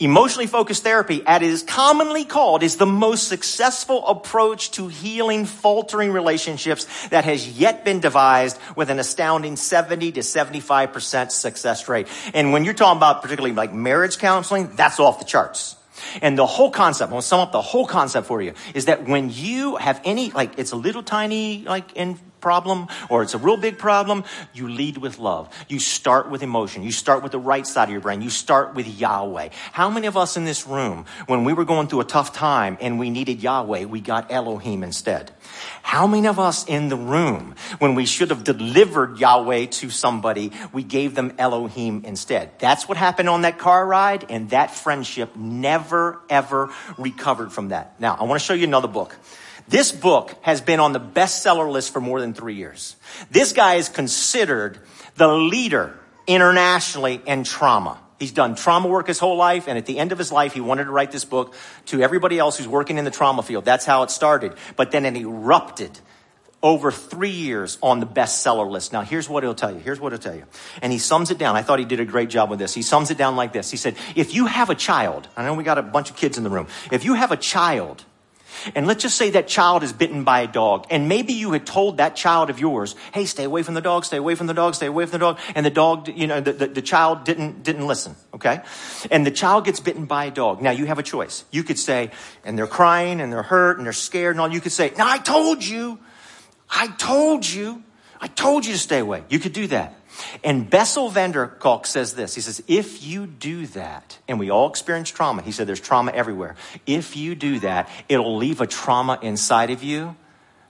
Emotionally 0.00 0.46
focused 0.46 0.82
therapy, 0.82 1.22
as 1.26 1.42
it 1.42 1.46
is 1.46 1.62
commonly 1.62 2.24
called, 2.24 2.62
is 2.62 2.76
the 2.76 2.86
most 2.86 3.28
successful 3.28 4.06
approach 4.06 4.70
to 4.70 4.88
healing 4.88 5.44
faltering 5.44 6.10
relationships 6.10 6.86
that 7.08 7.24
has 7.26 7.46
yet 7.60 7.84
been 7.84 8.00
devised 8.00 8.58
with 8.76 8.88
an 8.88 8.98
astounding 8.98 9.56
70 9.56 10.12
to 10.12 10.20
75% 10.20 11.30
success 11.30 11.86
rate. 11.86 12.08
And 12.32 12.50
when 12.50 12.64
you're 12.64 12.72
talking 12.72 12.96
about 12.96 13.20
particularly 13.20 13.54
like 13.54 13.74
marriage 13.74 14.16
counseling, 14.16 14.70
that's 14.74 14.98
off 14.98 15.18
the 15.18 15.26
charts. 15.26 15.76
And 16.22 16.38
the 16.38 16.46
whole 16.46 16.70
concept, 16.70 17.12
I'll 17.12 17.20
sum 17.20 17.40
up 17.40 17.52
the 17.52 17.60
whole 17.60 17.86
concept 17.86 18.26
for 18.26 18.40
you, 18.40 18.54
is 18.72 18.86
that 18.86 19.06
when 19.06 19.28
you 19.30 19.76
have 19.76 20.00
any, 20.04 20.30
like, 20.30 20.58
it's 20.58 20.72
a 20.72 20.76
little 20.76 21.02
tiny, 21.02 21.64
like, 21.64 21.92
in 21.94 22.18
problem 22.40 22.88
or 23.08 23.22
it's 23.22 23.34
a 23.34 23.38
real 23.38 23.56
big 23.56 23.78
problem, 23.78 24.24
you 24.54 24.68
lead 24.68 24.96
with 24.96 25.18
love. 25.18 25.48
You 25.68 25.78
start 25.78 26.30
with 26.30 26.42
emotion. 26.42 26.82
You 26.82 26.92
start 26.92 27.22
with 27.22 27.32
the 27.32 27.38
right 27.38 27.66
side 27.66 27.84
of 27.84 27.90
your 27.90 28.00
brain. 28.00 28.22
You 28.22 28.30
start 28.30 28.74
with 28.74 28.86
Yahweh. 28.86 29.50
How 29.72 29.90
many 29.90 30.06
of 30.06 30.16
us 30.16 30.36
in 30.36 30.44
this 30.44 30.66
room, 30.66 31.04
when 31.26 31.44
we 31.44 31.52
were 31.52 31.64
going 31.64 31.88
through 31.88 32.00
a 32.00 32.04
tough 32.04 32.32
time 32.32 32.78
and 32.80 32.98
we 32.98 33.10
needed 33.10 33.42
Yahweh, 33.42 33.84
we 33.84 34.00
got 34.00 34.30
Elohim 34.30 34.82
instead? 34.82 35.30
How 35.82 36.06
many 36.06 36.28
of 36.28 36.38
us 36.38 36.64
in 36.66 36.88
the 36.88 36.96
room, 36.96 37.54
when 37.78 37.94
we 37.94 38.06
should 38.06 38.30
have 38.30 38.44
delivered 38.44 39.18
Yahweh 39.18 39.66
to 39.66 39.90
somebody, 39.90 40.52
we 40.72 40.82
gave 40.82 41.14
them 41.14 41.32
Elohim 41.38 42.02
instead? 42.04 42.50
That's 42.58 42.88
what 42.88 42.96
happened 42.96 43.28
on 43.28 43.42
that 43.42 43.58
car 43.58 43.86
ride, 43.86 44.26
and 44.30 44.50
that 44.50 44.70
friendship 44.70 45.34
never, 45.36 46.20
ever 46.28 46.70
recovered 46.96 47.52
from 47.52 47.68
that. 47.68 48.00
Now, 48.00 48.16
I 48.18 48.24
want 48.24 48.40
to 48.40 48.46
show 48.46 48.54
you 48.54 48.64
another 48.64 48.88
book. 48.88 49.16
This 49.70 49.92
book 49.92 50.34
has 50.42 50.60
been 50.60 50.80
on 50.80 50.92
the 50.92 50.98
bestseller 50.98 51.70
list 51.70 51.92
for 51.92 52.00
more 52.00 52.20
than 52.20 52.34
three 52.34 52.56
years. 52.56 52.96
This 53.30 53.52
guy 53.52 53.74
is 53.74 53.88
considered 53.88 54.80
the 55.14 55.28
leader 55.28 55.96
internationally 56.26 57.22
in 57.24 57.44
trauma. 57.44 58.00
He's 58.18 58.32
done 58.32 58.56
trauma 58.56 58.88
work 58.88 59.06
his 59.06 59.20
whole 59.20 59.36
life, 59.36 59.68
and 59.68 59.78
at 59.78 59.86
the 59.86 59.98
end 59.98 60.10
of 60.10 60.18
his 60.18 60.32
life, 60.32 60.54
he 60.54 60.60
wanted 60.60 60.86
to 60.86 60.90
write 60.90 61.12
this 61.12 61.24
book 61.24 61.54
to 61.86 62.02
everybody 62.02 62.36
else 62.36 62.58
who's 62.58 62.66
working 62.66 62.98
in 62.98 63.04
the 63.04 63.12
trauma 63.12 63.44
field. 63.44 63.64
That's 63.64 63.86
how 63.86 64.02
it 64.02 64.10
started. 64.10 64.54
But 64.74 64.90
then 64.90 65.06
it 65.06 65.16
erupted 65.16 66.00
over 66.64 66.90
three 66.90 67.30
years 67.30 67.78
on 67.80 68.00
the 68.00 68.06
bestseller 68.06 68.68
list. 68.68 68.92
Now, 68.92 69.02
here's 69.02 69.28
what 69.28 69.44
he'll 69.44 69.54
tell 69.54 69.72
you. 69.72 69.78
Here's 69.78 70.00
what 70.00 70.10
he'll 70.10 70.18
tell 70.18 70.34
you. 70.34 70.46
And 70.82 70.92
he 70.92 70.98
sums 70.98 71.30
it 71.30 71.38
down. 71.38 71.54
I 71.54 71.62
thought 71.62 71.78
he 71.78 71.84
did 71.84 72.00
a 72.00 72.04
great 72.04 72.28
job 72.28 72.50
with 72.50 72.58
this. 72.58 72.74
He 72.74 72.82
sums 72.82 73.12
it 73.12 73.16
down 73.16 73.36
like 73.36 73.52
this. 73.52 73.70
He 73.70 73.76
said, 73.76 73.94
if 74.16 74.34
you 74.34 74.46
have 74.46 74.68
a 74.68 74.74
child, 74.74 75.28
I 75.36 75.44
know 75.44 75.54
we 75.54 75.62
got 75.62 75.78
a 75.78 75.82
bunch 75.82 76.10
of 76.10 76.16
kids 76.16 76.38
in 76.38 76.42
the 76.42 76.50
room. 76.50 76.66
If 76.90 77.04
you 77.04 77.14
have 77.14 77.30
a 77.30 77.36
child 77.36 78.04
and 78.74 78.86
let's 78.86 79.02
just 79.02 79.16
say 79.16 79.30
that 79.30 79.48
child 79.48 79.82
is 79.82 79.92
bitten 79.92 80.24
by 80.24 80.40
a 80.40 80.46
dog. 80.46 80.86
And 80.90 81.08
maybe 81.08 81.32
you 81.32 81.52
had 81.52 81.66
told 81.66 81.98
that 81.98 82.16
child 82.16 82.50
of 82.50 82.58
yours, 82.58 82.94
hey, 83.12 83.24
stay 83.24 83.44
away 83.44 83.62
from 83.62 83.74
the 83.74 83.80
dog, 83.80 84.04
stay 84.04 84.16
away 84.16 84.34
from 84.34 84.46
the 84.46 84.54
dog, 84.54 84.74
stay 84.74 84.86
away 84.86 85.06
from 85.06 85.12
the 85.12 85.18
dog. 85.18 85.38
And 85.54 85.64
the 85.64 85.70
dog, 85.70 86.08
you 86.08 86.26
know, 86.26 86.40
the, 86.40 86.52
the, 86.52 86.66
the, 86.66 86.82
child 86.82 87.24
didn't, 87.24 87.62
didn't 87.62 87.86
listen. 87.86 88.16
Okay. 88.34 88.60
And 89.10 89.26
the 89.26 89.30
child 89.30 89.64
gets 89.64 89.80
bitten 89.80 90.06
by 90.06 90.26
a 90.26 90.30
dog. 90.30 90.62
Now 90.62 90.70
you 90.70 90.86
have 90.86 90.98
a 90.98 91.02
choice. 91.02 91.44
You 91.50 91.62
could 91.62 91.78
say, 91.78 92.10
and 92.44 92.58
they're 92.58 92.66
crying 92.66 93.20
and 93.20 93.32
they're 93.32 93.42
hurt 93.42 93.78
and 93.78 93.86
they're 93.86 93.92
scared 93.92 94.34
and 94.34 94.40
all. 94.40 94.52
You 94.52 94.60
could 94.60 94.72
say, 94.72 94.92
now 94.96 95.10
I 95.10 95.18
told 95.18 95.64
you, 95.64 95.98
I 96.68 96.88
told 96.88 97.48
you, 97.48 97.82
I 98.20 98.28
told 98.28 98.66
you 98.66 98.72
to 98.72 98.78
stay 98.78 98.98
away. 98.98 99.24
You 99.28 99.38
could 99.38 99.52
do 99.52 99.66
that. 99.68 99.94
And 100.42 100.68
Bessel 100.68 101.08
van 101.08 101.32
der 101.32 101.46
Kolk 101.46 101.86
says 101.86 102.14
this. 102.14 102.34
He 102.34 102.40
says, 102.40 102.62
if 102.66 103.02
you 103.02 103.26
do 103.26 103.66
that, 103.68 104.18
and 104.28 104.38
we 104.38 104.50
all 104.50 104.68
experience 104.68 105.10
trauma, 105.10 105.42
he 105.42 105.52
said 105.52 105.66
there's 105.66 105.80
trauma 105.80 106.12
everywhere. 106.12 106.56
If 106.86 107.16
you 107.16 107.34
do 107.34 107.60
that, 107.60 107.88
it'll 108.08 108.36
leave 108.36 108.60
a 108.60 108.66
trauma 108.66 109.18
inside 109.22 109.70
of 109.70 109.82
you 109.82 110.16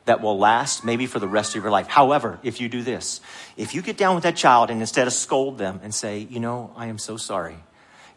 that 0.06 0.20
will 0.20 0.38
last 0.38 0.84
maybe 0.84 1.06
for 1.06 1.18
the 1.18 1.28
rest 1.28 1.54
of 1.54 1.62
your 1.62 1.70
life. 1.70 1.86
However, 1.86 2.38
if 2.42 2.60
you 2.60 2.68
do 2.68 2.82
this, 2.82 3.20
if 3.56 3.74
you 3.74 3.82
get 3.82 3.96
down 3.96 4.14
with 4.14 4.24
that 4.24 4.36
child 4.36 4.70
and 4.70 4.80
instead 4.80 5.06
of 5.06 5.12
scold 5.12 5.58
them 5.58 5.80
and 5.82 5.94
say, 5.94 6.18
you 6.18 6.40
know, 6.40 6.72
I 6.76 6.86
am 6.86 6.98
so 6.98 7.16
sorry, 7.16 7.56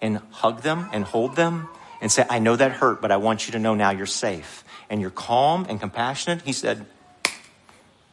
and 0.02 0.20
hug 0.32 0.62
them 0.62 0.90
and 0.92 1.04
hold 1.04 1.36
them 1.36 1.68
and 2.02 2.12
say, 2.12 2.26
I 2.30 2.40
know 2.40 2.56
that 2.56 2.72
hurt, 2.72 3.02
but 3.02 3.12
I 3.12 3.18
want 3.18 3.48
you 3.48 3.54
to 3.54 3.60
know 3.60 3.76
now 3.76 3.92
you're 3.92 4.06
safe. 4.06 4.64
And 4.90 5.02
you're 5.02 5.10
calm 5.10 5.66
and 5.70 5.80
compassionate, 5.80 6.42
he 6.42 6.52
said, 6.52 6.86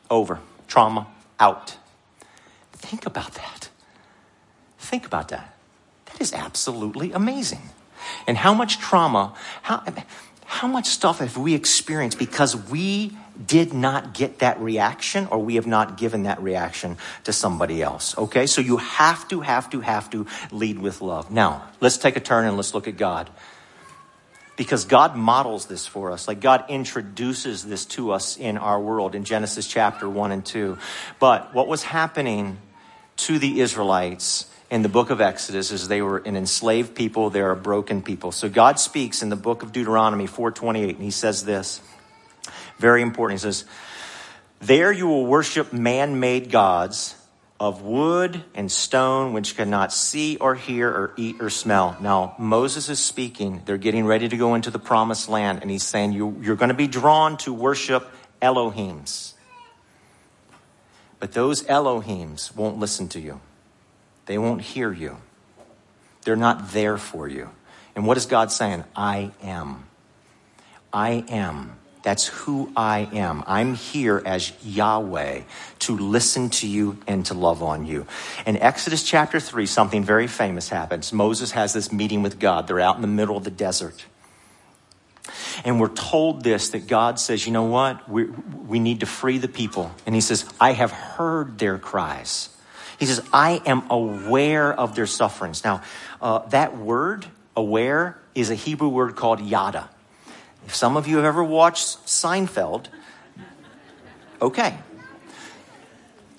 over. 0.09 0.41
Trauma 0.69 1.09
out. 1.39 1.77
Think 2.81 3.07
about 3.07 3.35
that. 3.35 3.69
Think 4.79 5.07
about 5.07 5.29
that. 5.29 5.57
That 6.07 6.21
is 6.21 6.33
absolutely 6.33 7.13
amazing. 7.13 7.71
And 8.27 8.37
how 8.37 8.55
much 8.55 8.79
trauma, 8.79 9.35
how, 9.63 9.85
how 10.47 10.67
much 10.67 10.87
stuff 10.87 11.19
have 11.21 11.37
we 11.37 11.55
experienced 11.55 12.19
because 12.19 12.57
we 12.57 13.17
did 13.47 13.73
not 13.73 14.15
get 14.15 14.41
that 14.41 14.59
reaction 14.61 15.29
or 15.31 15.39
we 15.39 15.55
have 15.55 15.67
not 15.67 15.97
given 15.97 16.25
that 16.25 16.43
reaction 16.43 16.97
to 17.25 17.33
somebody 17.33 17.83
else. 17.83 18.17
Okay? 18.19 18.47
So 18.47 18.61
you 18.61 18.79
have 18.79 19.29
to, 19.29 19.41
have 19.41 19.71
to, 19.71 19.81
have 19.81 20.11
to 20.11 20.27
lead 20.51 20.79
with 20.79 21.01
love. 21.01 21.31
Now, 21.31 21.69
let's 21.81 21.99
take 21.99 22.17
a 22.17 22.21
turn 22.21 22.47
and 22.47 22.57
let's 22.57 22.75
look 22.75 22.89
at 22.89 22.97
God. 22.97 23.31
Because 24.57 24.85
God 24.85 25.17
models 25.17 25.67
this 25.67 25.87
for 25.87 26.11
us. 26.11 26.29
Like 26.29 26.41
God 26.41 26.65
introduces 26.69 27.65
this 27.65 27.87
to 27.87 28.11
us 28.11 28.37
in 28.37 28.59
our 28.59 28.79
world 28.79 29.15
in 29.15 29.25
Genesis 29.25 29.67
chapter 29.67 30.09
1 30.09 30.33
and 30.33 30.45
2. 30.45 30.77
But 31.19 31.55
what 31.55 31.67
was 31.67 31.83
happening 31.83 32.59
to 33.27 33.39
the 33.39 33.61
Israelites 33.61 34.47
in 34.71 34.83
the 34.83 34.89
book 34.89 35.11
of 35.11 35.21
Exodus 35.21 35.73
is 35.73 35.89
they 35.89 36.01
were 36.01 36.19
an 36.19 36.37
enslaved 36.37 36.95
people, 36.95 37.29
they're 37.29 37.51
a 37.51 37.57
broken 37.57 38.03
people. 38.03 38.31
So 38.33 38.49
God 38.49 38.79
speaks 38.79 39.23
in 39.23 39.29
the 39.29 39.37
book 39.37 39.63
of 39.63 39.73
Deuteronomy 39.73 40.27
4:28 40.27 40.97
and 40.97 41.05
he 41.05 41.11
says 41.11 41.45
this. 41.45 41.81
Very 42.79 43.03
important. 43.03 43.41
He 43.41 43.43
says, 43.43 43.65
"There 44.61 44.93
you 44.93 45.09
will 45.09 45.27
worship 45.27 45.73
man-made 45.73 46.51
gods 46.51 47.17
of 47.59 47.83
wood 47.83 48.43
and 48.55 48.71
stone 48.71 49.33
which 49.33 49.57
cannot 49.57 49.93
see 49.93 50.37
or 50.37 50.55
hear 50.55 50.89
or 50.89 51.13
eat 51.17 51.43
or 51.43 51.51
smell." 51.51 51.97
Now, 52.01 52.35
Moses 52.39 52.89
is 52.89 53.01
speaking. 53.01 53.63
They're 53.65 53.77
getting 53.77 54.07
ready 54.07 54.29
to 54.29 54.37
go 54.37 54.55
into 54.55 54.71
the 54.71 54.79
promised 54.79 55.29
land 55.29 55.59
and 55.63 55.71
he's 55.71 55.85
saying 55.85 56.13
you, 56.13 56.37
you're 56.41 56.57
going 56.57 56.69
to 56.69 56.75
be 56.75 56.87
drawn 56.87 57.37
to 57.39 57.53
worship 57.53 58.09
Elohims. 58.41 59.30
But 61.21 61.33
those 61.33 61.63
Elohims 61.65 62.57
won't 62.57 62.79
listen 62.79 63.09
to 63.11 63.21
you. 63.21 63.41
They 64.27 64.39
won't 64.39 64.63
hear 64.63 64.93
you. 64.93 65.19
They're 66.23 66.35
not 66.37 66.73
there 66.73 66.99
for 66.99 67.29
you. 67.29 67.51
And 67.95 68.07
what 68.07 68.17
is 68.17 68.27
God 68.27 68.51
saying? 68.51 68.85
I 68.97 69.33
am. 69.43 69.85
I 70.93 71.25
am 71.29 71.77
That's 72.03 72.29
who 72.29 72.73
I 72.75 73.09
am. 73.13 73.45
I'm 73.47 73.75
here 73.75 74.23
as 74.25 74.53
Yahweh 74.65 75.43
to 75.81 75.97
listen 75.99 76.49
to 76.51 76.67
you 76.67 76.99
and 77.07 77.27
to 77.27 77.35
love 77.35 77.63
on 77.63 77.85
you. 77.85 78.07
In 78.47 78.57
Exodus 78.57 79.03
chapter 79.03 79.39
3, 79.39 79.67
something 79.67 80.03
very 80.03 80.27
famous 80.27 80.71
happens. 80.71 81.13
Moses 81.13 81.51
has 81.53 81.75
this 81.75 81.93
meeting 81.93 82.23
with 82.23 82.39
God. 82.39 82.67
They're 82.67 82.81
out 82.81 82.97
in 82.97 83.03
the 83.03 83.09
middle 83.09 83.37
of 83.37 83.45
the 83.45 83.51
desert. 83.51 84.07
And 85.65 85.81
we're 85.81 85.89
told 85.89 86.43
this 86.43 86.71
that 86.71 86.87
God 86.87 87.19
says, 87.19 87.47
you 87.47 87.53
know 87.53 87.65
what? 87.65 88.09
We, 88.09 88.25
we 88.25 88.79
need 88.79 89.01
to 89.01 89.07
free 89.07 89.39
the 89.39 89.49
people. 89.49 89.93
And 90.07 90.15
He 90.15 90.21
says, 90.21 90.45
I 90.61 90.73
have 90.73 90.91
heard 90.91 91.59
their 91.59 91.79
cries. 91.79 92.49
He 92.99 93.07
says, 93.07 93.23
I 93.33 93.63
am 93.65 93.91
aware 93.91 94.73
of 94.73 94.95
their 94.95 95.07
sufferings. 95.07 95.65
Now, 95.65 95.83
uh, 96.21 96.41
that 96.49 96.77
word, 96.77 97.27
aware, 97.57 98.19
is 98.35 98.51
a 98.51 98.55
Hebrew 98.55 98.89
word 98.89 99.17
called 99.17 99.41
yada. 99.41 99.89
If 100.67 100.75
some 100.75 100.97
of 100.97 101.09
you 101.09 101.17
have 101.17 101.25
ever 101.25 101.43
watched 101.43 102.07
Seinfeld, 102.07 102.87
okay. 104.41 104.79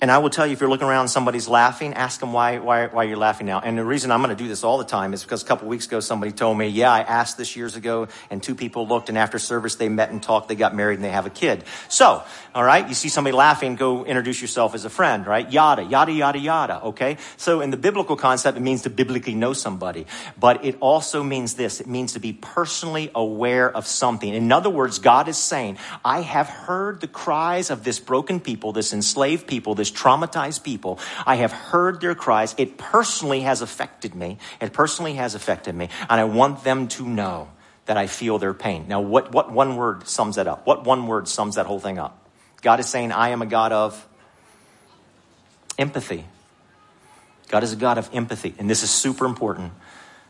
And 0.02 0.10
I 0.10 0.18
will 0.18 0.30
tell 0.30 0.44
you, 0.44 0.52
if 0.52 0.60
you're 0.60 0.68
looking 0.68 0.88
around 0.88 1.06
somebody's 1.06 1.46
laughing, 1.46 1.94
ask 1.94 2.18
them 2.18 2.32
why, 2.32 2.58
why, 2.58 2.88
why 2.88 3.04
you're 3.04 3.16
laughing 3.16 3.46
now. 3.46 3.60
And 3.60 3.78
the 3.78 3.84
reason 3.84 4.10
I'm 4.10 4.20
going 4.20 4.36
to 4.36 4.42
do 4.42 4.48
this 4.48 4.64
all 4.64 4.78
the 4.78 4.84
time 4.84 5.14
is 5.14 5.22
because 5.22 5.44
a 5.44 5.46
couple 5.46 5.68
weeks 5.68 5.86
ago 5.86 6.00
somebody 6.00 6.32
told 6.32 6.58
me, 6.58 6.66
yeah, 6.66 6.90
I 6.90 7.02
asked 7.02 7.38
this 7.38 7.54
years 7.54 7.76
ago, 7.76 8.08
and 8.28 8.42
two 8.42 8.56
people 8.56 8.88
looked, 8.88 9.10
and 9.10 9.16
after 9.16 9.38
service 9.38 9.76
they 9.76 9.88
met 9.88 10.10
and 10.10 10.20
talked, 10.20 10.48
they 10.48 10.56
got 10.56 10.74
married, 10.74 10.96
and 10.96 11.04
they 11.04 11.10
have 11.10 11.26
a 11.26 11.30
kid. 11.30 11.62
So, 11.88 12.24
all 12.52 12.64
right, 12.64 12.88
you 12.88 12.94
see 12.94 13.08
somebody 13.10 13.36
laughing, 13.36 13.76
go 13.76 14.04
introduce 14.04 14.42
yourself 14.42 14.74
as 14.74 14.84
a 14.84 14.90
friend, 14.90 15.24
right? 15.24 15.48
Yada, 15.48 15.84
yada, 15.84 16.10
yada, 16.10 16.38
yada, 16.40 16.82
okay? 16.86 17.16
So 17.36 17.60
in 17.60 17.70
the 17.70 17.76
biblical 17.76 18.16
concept, 18.16 18.58
it 18.58 18.60
means 18.60 18.82
to 18.82 18.90
biblically 18.90 19.36
know 19.36 19.52
somebody. 19.52 20.06
But 20.36 20.64
it 20.64 20.78
also 20.80 21.22
means 21.22 21.54
this 21.54 21.80
it 21.80 21.86
means 21.86 22.14
to 22.14 22.18
be 22.18 22.32
personally 22.32 23.12
aware 23.14 23.70
of 23.70 23.86
something. 23.86 24.34
In 24.34 24.50
other 24.50 24.68
words, 24.68 24.98
God 24.98 25.28
is 25.28 25.38
saying, 25.38 25.78
I 26.04 26.22
have 26.22 26.48
heard 26.48 27.00
the 27.00 27.06
cries 27.06 27.70
of 27.70 27.84
this 27.84 28.00
broken 28.00 28.40
people, 28.40 28.72
this 28.72 28.92
enslaved 28.92 29.46
people, 29.46 29.76
this 29.76 29.91
traumatized 29.92 30.62
people. 30.62 30.98
I 31.26 31.36
have 31.36 31.52
heard 31.52 32.00
their 32.00 32.14
cries. 32.14 32.54
It 32.58 32.78
personally 32.78 33.42
has 33.42 33.62
affected 33.62 34.14
me. 34.14 34.38
It 34.60 34.72
personally 34.72 35.14
has 35.14 35.34
affected 35.34 35.74
me. 35.74 35.88
And 36.08 36.20
I 36.20 36.24
want 36.24 36.64
them 36.64 36.88
to 36.88 37.06
know 37.06 37.48
that 37.86 37.96
I 37.96 38.06
feel 38.06 38.38
their 38.38 38.54
pain. 38.54 38.86
Now, 38.88 39.00
what, 39.00 39.32
what 39.32 39.52
one 39.52 39.76
word 39.76 40.08
sums 40.08 40.36
that 40.36 40.46
up? 40.46 40.66
What 40.66 40.84
one 40.84 41.06
word 41.06 41.28
sums 41.28 41.56
that 41.56 41.66
whole 41.66 41.80
thing 41.80 41.98
up? 41.98 42.18
God 42.62 42.80
is 42.80 42.88
saying, 42.88 43.12
I 43.12 43.30
am 43.30 43.42
a 43.42 43.46
God 43.46 43.72
of 43.72 44.08
empathy. 45.78 46.24
God 47.48 47.64
is 47.64 47.72
a 47.72 47.76
God 47.76 47.98
of 47.98 48.08
empathy. 48.14 48.54
And 48.58 48.70
this 48.70 48.82
is 48.82 48.90
super 48.90 49.26
important. 49.26 49.72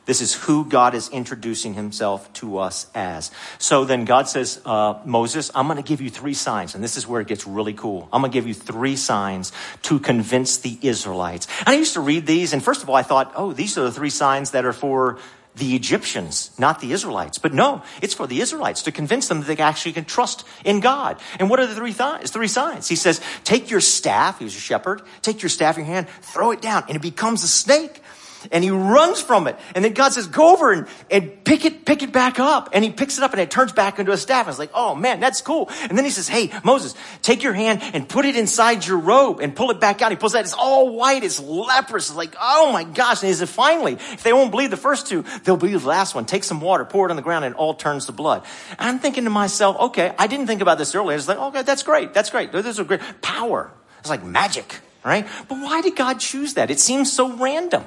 This 0.04 0.20
is 0.20 0.34
who 0.34 0.64
God 0.64 0.94
is 0.94 1.08
introducing 1.10 1.74
himself 1.74 2.32
to 2.34 2.58
us 2.58 2.88
as. 2.94 3.30
So 3.58 3.84
then 3.84 4.04
God 4.04 4.28
says, 4.28 4.60
uh, 4.64 5.00
Moses, 5.04 5.50
I'm 5.54 5.68
going 5.68 5.76
to 5.76 5.82
give 5.82 6.00
you 6.00 6.10
three 6.10 6.34
signs. 6.34 6.74
And 6.74 6.82
this 6.82 6.96
is 6.96 7.06
where 7.06 7.20
it 7.20 7.28
gets 7.28 7.46
really 7.46 7.72
cool. 7.72 8.08
I'm 8.12 8.20
going 8.20 8.32
to 8.32 8.36
give 8.36 8.48
you 8.48 8.54
three 8.54 8.96
signs 8.96 9.52
to 9.82 10.00
convince 10.00 10.58
the 10.58 10.76
Israelites. 10.82 11.46
And 11.60 11.68
I 11.68 11.74
used 11.74 11.94
to 11.94 12.00
read 12.00 12.26
these. 12.26 12.52
And 12.52 12.62
first 12.62 12.82
of 12.82 12.90
all, 12.90 12.96
I 12.96 13.04
thought, 13.04 13.32
oh, 13.36 13.52
these 13.52 13.78
are 13.78 13.82
the 13.82 13.92
three 13.92 14.10
signs 14.10 14.50
that 14.50 14.64
are 14.64 14.72
for 14.72 15.18
the 15.54 15.76
Egyptians, 15.76 16.50
not 16.58 16.80
the 16.80 16.92
Israelites. 16.92 17.38
But 17.38 17.52
no, 17.52 17.82
it's 18.00 18.14
for 18.14 18.26
the 18.26 18.40
Israelites 18.40 18.82
to 18.82 18.92
convince 18.92 19.28
them 19.28 19.40
that 19.40 19.46
they 19.46 19.62
actually 19.62 19.92
can 19.92 20.04
trust 20.04 20.44
in 20.64 20.80
God. 20.80 21.20
And 21.38 21.50
what 21.50 21.60
are 21.60 21.66
the 21.66 21.74
three, 21.74 21.92
th- 21.92 22.28
three 22.28 22.48
signs? 22.48 22.88
He 22.88 22.96
says, 22.96 23.20
take 23.44 23.70
your 23.70 23.80
staff, 23.80 24.38
he 24.38 24.44
was 24.44 24.56
a 24.56 24.60
shepherd, 24.60 25.02
take 25.20 25.42
your 25.42 25.50
staff 25.50 25.76
in 25.76 25.84
your 25.84 25.94
hand, 25.94 26.08
throw 26.08 26.52
it 26.52 26.62
down, 26.62 26.84
and 26.88 26.96
it 26.96 27.02
becomes 27.02 27.44
a 27.44 27.48
snake 27.48 28.01
and 28.50 28.64
he 28.64 28.70
runs 28.70 29.20
from 29.20 29.46
it. 29.46 29.56
And 29.74 29.84
then 29.84 29.92
God 29.92 30.12
says, 30.12 30.26
go 30.26 30.52
over 30.52 30.72
and, 30.72 30.86
and 31.10 31.44
pick 31.44 31.64
it, 31.64 31.84
pick 31.84 32.02
it 32.02 32.12
back 32.12 32.40
up. 32.40 32.70
And 32.72 32.84
he 32.84 32.90
picks 32.90 33.18
it 33.18 33.24
up 33.24 33.32
and 33.32 33.40
it 33.40 33.50
turns 33.50 33.72
back 33.72 33.98
into 33.98 34.12
a 34.12 34.16
staff. 34.16 34.46
And 34.46 34.50
it's 34.50 34.58
like, 34.58 34.70
oh 34.74 34.94
man, 34.94 35.20
that's 35.20 35.40
cool. 35.40 35.70
And 35.88 35.96
then 35.96 36.04
he 36.04 36.10
says, 36.10 36.28
hey, 36.28 36.50
Moses, 36.64 36.94
take 37.22 37.42
your 37.42 37.52
hand 37.52 37.80
and 37.94 38.08
put 38.08 38.24
it 38.24 38.36
inside 38.36 38.86
your 38.86 38.98
robe 38.98 39.40
and 39.40 39.54
pull 39.54 39.70
it 39.70 39.80
back 39.80 40.02
out. 40.02 40.10
He 40.10 40.16
pulls 40.16 40.32
that. 40.32 40.44
It's 40.44 40.54
all 40.54 40.94
white. 40.94 41.24
It's 41.24 41.40
leprous. 41.40 42.08
It's 42.08 42.16
like, 42.16 42.34
oh 42.40 42.72
my 42.72 42.84
gosh. 42.84 43.22
And 43.22 43.28
he 43.28 43.34
says, 43.34 43.50
finally, 43.50 43.94
if 43.94 44.22
they 44.22 44.32
won't 44.32 44.50
believe 44.50 44.70
the 44.70 44.76
first 44.76 45.06
two, 45.06 45.24
they'll 45.44 45.56
believe 45.56 45.82
the 45.82 45.88
last 45.88 46.14
one. 46.14 46.24
Take 46.24 46.44
some 46.44 46.60
water, 46.60 46.84
pour 46.84 47.06
it 47.06 47.10
on 47.10 47.16
the 47.16 47.22
ground 47.22 47.44
and 47.44 47.54
it 47.54 47.58
all 47.58 47.74
turns 47.74 48.06
to 48.06 48.12
blood. 48.12 48.44
And 48.78 48.88
I'm 48.88 48.98
thinking 48.98 49.24
to 49.24 49.30
myself, 49.30 49.78
okay, 49.78 50.14
I 50.18 50.26
didn't 50.26 50.46
think 50.46 50.62
about 50.62 50.78
this 50.78 50.94
earlier. 50.94 51.16
It's 51.16 51.28
like, 51.28 51.38
okay, 51.38 51.62
that's 51.62 51.82
great. 51.82 52.14
That's 52.14 52.30
great. 52.30 52.52
This 52.52 52.78
is 52.78 52.86
great 52.86 53.00
power. 53.20 53.70
It's 54.00 54.10
like 54.10 54.24
magic, 54.24 54.80
right? 55.04 55.26
But 55.48 55.56
why 55.56 55.80
did 55.80 55.96
God 55.96 56.18
choose 56.18 56.54
that? 56.54 56.70
It 56.70 56.80
seems 56.80 57.12
so 57.12 57.36
random. 57.36 57.84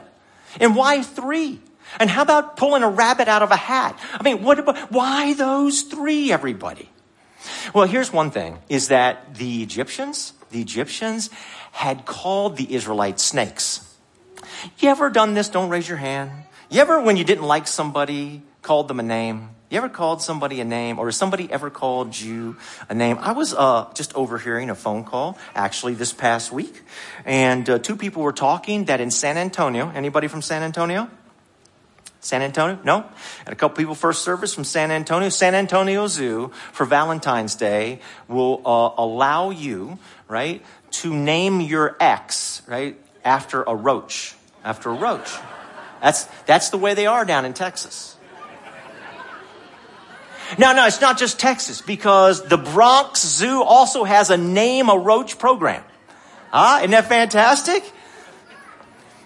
And 0.60 0.76
why 0.76 1.02
three? 1.02 1.60
And 2.00 2.10
how 2.10 2.24
about 2.24 2.58
pulling 2.58 2.84
a 2.84 2.90
rabbit 2.90 3.28
out 3.28 3.44
of 3.44 3.52
a 3.52 3.56
hat? 3.56 3.98
I 4.14 4.24
mean, 4.24 4.44
what 4.44 4.60
about, 4.60 4.92
why 4.92 5.34
those 5.34 5.84
three, 5.84 6.32
everybody? 6.32 6.90
Well, 7.74 7.88
here's 7.88 8.12
one 8.12 8.32
thing 8.32 8.60
is 8.70 8.88
that 8.90 9.36
the 9.36 9.64
Egyptians, 9.64 10.34
the 10.52 10.62
Egyptians 10.62 11.30
had 11.72 12.06
called 12.06 12.58
the 12.58 12.74
Israelites 12.74 13.24
snakes. 13.24 13.82
You 14.80 14.90
ever 14.90 15.10
done 15.10 15.34
this? 15.34 15.50
Don't 15.50 15.70
raise 15.70 15.88
your 15.88 15.98
hand. 15.98 16.32
You 16.70 16.82
ever, 16.82 17.02
when 17.02 17.18
you 17.18 17.24
didn't 17.24 17.46
like 17.46 17.68
somebody, 17.68 18.42
called 18.62 18.88
them 18.88 19.00
a 19.00 19.04
name? 19.04 19.55
You 19.76 19.80
ever 19.80 19.90
called 19.90 20.22
somebody 20.22 20.62
a 20.62 20.64
name, 20.64 21.00
or 21.00 21.08
has 21.08 21.18
somebody 21.18 21.52
ever 21.52 21.70
called 21.70 22.18
you 22.18 22.56
a 22.88 22.94
name? 22.94 23.18
I 23.20 23.34
was 23.34 23.54
uh, 23.54 23.92
just 23.94 24.16
overhearing 24.16 24.70
a 24.70 24.76
phone 24.76 25.04
call 25.04 25.38
actually 25.54 25.96
this 25.96 26.14
past 26.14 26.50
week, 26.50 26.82
and 27.26 27.70
uh, 27.70 27.78
two 27.80 27.98
people 27.98 28.24
were 28.24 28.32
talking 28.32 28.86
that 28.86 29.02
in 29.02 29.12
San 29.12 29.38
Antonio. 29.38 29.92
Anybody 29.94 30.30
from 30.30 30.42
San 30.42 30.64
Antonio? 30.64 31.10
San 32.22 32.42
Antonio? 32.42 32.80
No? 32.86 33.04
And 33.46 33.52
a 33.52 33.56
couple 33.58 33.76
people 33.76 33.96
first 33.96 34.24
service 34.24 34.54
from 34.54 34.64
San 34.64 34.92
Antonio. 34.92 35.28
San 35.28 35.54
Antonio 35.54 36.08
Zoo 36.08 36.54
for 36.72 36.86
Valentine's 36.86 37.56
Day 37.56 38.00
will 38.30 38.62
uh, 38.66 38.92
allow 38.98 39.50
you, 39.50 40.00
right, 40.30 40.64
to 40.92 41.14
name 41.14 41.60
your 41.60 41.98
ex, 42.00 42.62
right, 42.66 42.98
after 43.26 43.62
a 43.64 43.76
roach. 43.76 44.36
After 44.64 44.92
a 44.92 44.94
roach. 44.94 45.30
That's, 46.02 46.24
that's 46.46 46.70
the 46.70 46.78
way 46.78 46.94
they 46.94 47.08
are 47.08 47.26
down 47.26 47.44
in 47.44 47.54
Texas. 47.54 48.15
Now, 50.58 50.74
no, 50.74 50.86
it's 50.86 51.02
not 51.02 51.18
just 51.18 51.40
Texas 51.40 51.82
because 51.82 52.46
the 52.48 52.58
Bronx 52.58 53.22
Zoo 53.22 53.64
also 53.64 54.04
has 54.04 54.30
a 54.30 54.38
name 54.38 54.90
a 54.90 54.98
roach 54.98 55.38
program. 55.38 55.84
Ah, 56.54 56.80
isn't 56.80 56.92
that 56.92 57.10
fantastic? 57.10 57.84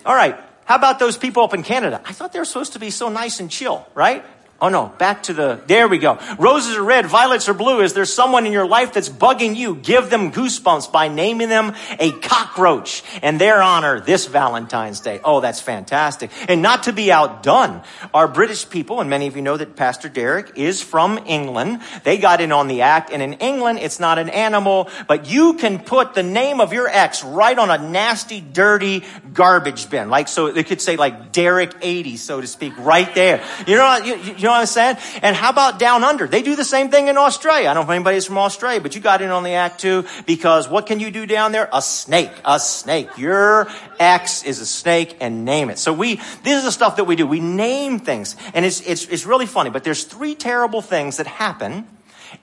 All 0.06 0.16
right. 0.16 0.36
How 0.66 0.76
about 0.76 1.00
those 1.00 1.18
people 1.18 1.44
up 1.44 1.54
in 1.54 1.64
Canada? 1.64 2.02
I 2.06 2.14
thought 2.14 2.32
they 2.32 2.40
were 2.40 2.46
supposed 2.46 2.74
to 2.74 2.80
be 2.80 2.90
so 2.90 3.10
nice 3.10 3.40
and 3.40 3.50
chill, 3.50 3.88
right? 3.96 4.24
Oh 4.62 4.68
no, 4.68 4.88
back 4.98 5.24
to 5.24 5.34
the, 5.34 5.62
there 5.68 5.88
we 5.88 6.00
go. 6.00 6.20
Roses 6.38 6.76
are 6.76 6.84
red, 6.84 7.06
violets 7.06 7.48
are 7.48 7.54
blue. 7.54 7.80
Is 7.80 7.94
there 7.94 8.04
someone 8.04 8.46
in 8.46 8.52
your 8.52 8.68
life 8.68 8.92
that's 8.92 9.08
bugging 9.08 9.56
you? 9.56 9.76
Give 9.76 10.10
them 10.10 10.34
goosebumps 10.34 10.92
by 10.92 11.08
naming 11.08 11.48
them 11.48 11.74
a 11.98 12.12
cockroach 12.12 13.04
and 13.22 13.40
their 13.40 13.62
honor 13.62 14.02
this 14.02 14.28
Valentine's 14.28 15.00
Day. 15.00 15.22
Oh, 15.24 15.40
that's 15.40 15.62
fantastic. 15.62 16.30
And 16.50 16.62
not 16.62 16.84
to 16.84 16.94
be 16.94 17.10
outdone, 17.10 17.82
our 18.14 18.28
British 18.28 18.70
people, 18.70 19.00
and 19.00 19.10
many 19.10 19.28
of 19.28 19.38
you 19.38 19.42
know 19.42 19.56
that 19.56 19.78
Pastor 19.78 20.10
Derek 20.10 20.58
is 20.58 20.82
from 20.82 21.20
England. 21.26 21.80
They 22.04 22.18
got 22.18 22.42
in 22.42 22.52
on 22.52 22.68
the 22.68 22.82
act, 22.82 23.12
and 23.12 23.22
in 23.22 23.34
England, 23.34 23.80
it's 23.80 24.00
not 24.00 24.20
an 24.20 24.30
animal, 24.30 24.90
but 25.08 25.30
you 25.30 25.54
can 25.54 25.80
put 25.80 26.16
the 26.16 26.24
name 26.24 26.60
of 26.60 26.74
your 26.74 26.88
ex 26.90 27.24
right 27.24 27.58
on 27.58 27.70
a 27.70 27.78
nasty, 27.78 28.42
dirty 28.42 29.04
garbage 29.34 29.90
bin. 29.90 30.10
Like, 30.10 30.28
so 30.28 30.52
they 30.52 30.64
could 30.64 30.82
say 30.82 30.98
like 30.98 31.32
Derek 31.32 31.74
80, 31.82 32.18
so 32.18 32.42
to 32.42 32.48
speak, 32.48 32.74
right 32.78 33.14
there. 33.16 33.42
You 33.66 33.76
know, 33.78 33.98
you, 33.98 34.16
you 34.16 34.49
what 34.52 34.62
I'm 34.62 34.66
saying? 34.66 34.98
And 35.22 35.36
how 35.36 35.50
about 35.50 35.80
down 35.80 36.04
under? 36.04 36.28
They 36.28 36.42
do 36.42 36.56
the 36.56 36.66
same 36.66 36.90
thing 36.90 37.08
in 37.08 37.18
Australia. 37.18 37.70
I 37.70 37.74
don't 37.74 37.86
know 37.86 37.92
if 37.92 37.96
anybody's 37.96 38.26
from 38.26 38.38
Australia, 38.38 38.82
but 38.82 38.96
you 38.96 39.02
got 39.02 39.22
in 39.22 39.30
on 39.30 39.44
the 39.44 39.54
act 39.54 39.80
too 39.82 40.06
because 40.26 40.68
what 40.68 40.86
can 40.86 41.00
you 41.00 41.12
do 41.12 41.26
down 41.26 41.52
there? 41.52 41.70
A 41.74 41.82
snake, 41.82 42.32
a 42.46 42.60
snake. 42.60 43.10
Your 43.18 43.68
ex 44.00 44.44
is 44.44 44.60
a 44.60 44.66
snake 44.66 45.18
and 45.22 45.46
name 45.46 45.70
it. 45.70 45.80
So 45.80 45.94
we, 45.94 46.16
this 46.44 46.58
is 46.58 46.64
the 46.64 46.72
stuff 46.72 46.98
that 46.98 47.06
we 47.06 47.16
do. 47.16 47.28
We 47.28 47.40
name 47.40 48.00
things 48.00 48.36
and 48.54 48.66
it's, 48.66 48.82
it's, 48.82 49.06
it's 49.08 49.26
really 49.26 49.46
funny, 49.46 49.70
but 49.70 49.84
there's 49.84 50.04
three 50.04 50.36
terrible 50.36 50.82
things 50.82 51.18
that 51.18 51.28
happen 51.28 51.88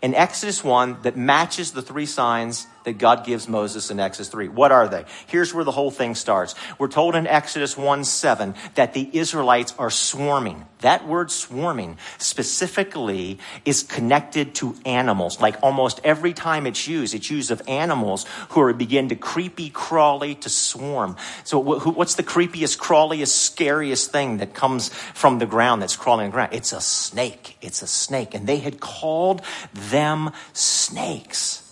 in 0.03 0.15
Exodus 0.15 0.65
1 0.65 1.03
that 1.03 1.17
matches 1.17 1.73
the 1.73 1.83
three 1.83 2.07
signs 2.07 2.67
that 2.87 2.99
God 2.99 3.27
gives 3.27 3.49
Moses 3.49 3.91
in 3.91 3.99
Exodus 3.99 4.29
3. 4.29 4.47
What 4.47 4.71
are 4.71 4.87
they? 4.89 5.05
Here's 5.27 5.53
where 5.53 5.65
the 5.65 5.73
whole 5.73 5.91
thing 5.91 6.15
starts. 6.15 6.55
We're 6.79 6.87
told 6.87 7.17
in 7.17 7.27
Exodus 7.27 7.77
1 7.77 8.05
7 8.05 8.55
that 8.77 8.95
the 8.95 9.11
Israelites 9.13 9.75
are 9.77 9.91
swarming. 9.91 10.65
That 10.81 11.09
word 11.09 11.33
swarming 11.33 11.99
specifically 12.19 13.41
is 13.65 13.83
connected 13.83 14.55
to 14.57 14.77
animals. 14.87 15.41
Like 15.41 15.57
almost 15.65 16.01
every 16.05 16.33
time 16.33 16.65
it's 16.65 16.87
used, 16.87 17.13
it's 17.13 17.29
used 17.29 17.51
of 17.51 17.61
animals 17.67 18.25
who 18.51 18.61
are 18.61 18.73
begin 18.73 19.09
to 19.09 19.17
creepy, 19.17 19.69
crawly 19.69 20.37
to 20.37 20.49
swarm. 20.49 21.17
So 21.43 21.59
what's 21.59 22.15
the 22.15 22.23
creepiest, 22.23 22.79
crawliest, 22.79 23.35
scariest 23.35 24.13
thing 24.13 24.37
that 24.37 24.55
comes 24.55 24.91
from 24.91 25.41
the 25.41 25.47
ground 25.47 25.83
that's 25.83 25.97
crawling 25.97 26.31
ground? 26.31 26.53
It's 26.53 26.73
a 26.73 26.81
snake. 26.81 27.57
It's 27.61 27.83
a 27.83 27.89
snake. 27.89 28.35
And 28.35 28.47
they 28.47 28.59
had 28.59 28.79
called 28.79 29.43
them 29.73 30.31
snakes. 30.53 31.66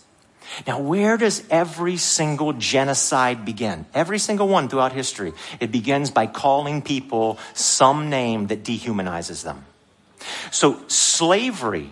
Now, 0.66 0.80
where 0.80 1.16
does 1.16 1.42
every 1.50 1.96
single 1.96 2.52
genocide 2.52 3.44
begin? 3.44 3.86
Every 3.94 4.18
single 4.18 4.48
one 4.48 4.68
throughout 4.68 4.92
history. 4.92 5.32
It 5.60 5.72
begins 5.72 6.10
by 6.10 6.26
calling 6.26 6.82
people 6.82 7.38
some 7.54 8.10
name 8.10 8.48
that 8.48 8.62
dehumanizes 8.62 9.42
them. 9.42 9.64
So, 10.50 10.80
slavery 10.88 11.90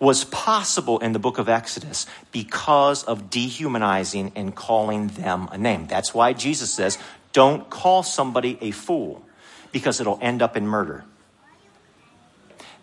was 0.00 0.24
possible 0.24 0.98
in 1.00 1.12
the 1.12 1.18
book 1.18 1.38
of 1.38 1.48
Exodus 1.48 2.06
because 2.30 3.04
of 3.04 3.30
dehumanizing 3.30 4.32
and 4.36 4.54
calling 4.54 5.08
them 5.08 5.48
a 5.50 5.58
name. 5.58 5.86
That's 5.88 6.14
why 6.14 6.32
Jesus 6.32 6.72
says, 6.72 6.98
don't 7.32 7.68
call 7.68 8.02
somebody 8.02 8.58
a 8.60 8.70
fool 8.70 9.24
because 9.72 10.00
it'll 10.00 10.18
end 10.22 10.40
up 10.40 10.56
in 10.56 10.66
murder. 10.66 11.04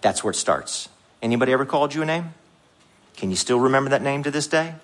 That's 0.02 0.24
where 0.24 0.32
it 0.32 0.36
starts. 0.36 0.90
Anybody 1.22 1.52
ever 1.52 1.66
called 1.66 1.94
you 1.94 2.02
a 2.02 2.06
name? 2.06 2.34
Can 3.18 3.30
you 3.30 3.36
still 3.36 3.60
remember 3.60 3.92
that 3.92 4.02
name 4.02 4.24
to 4.24 4.32
this 4.32 4.48
day? 4.48 4.76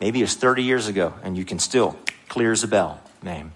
Maybe 0.00 0.22
it's 0.22 0.34
30 0.34 0.62
years 0.62 0.88
ago 0.88 1.14
and 1.22 1.36
you 1.36 1.44
can 1.44 1.58
still 1.58 1.98
clear 2.28 2.52
as 2.52 2.64
a 2.64 2.68
bell 2.68 3.00
name. 3.22 3.52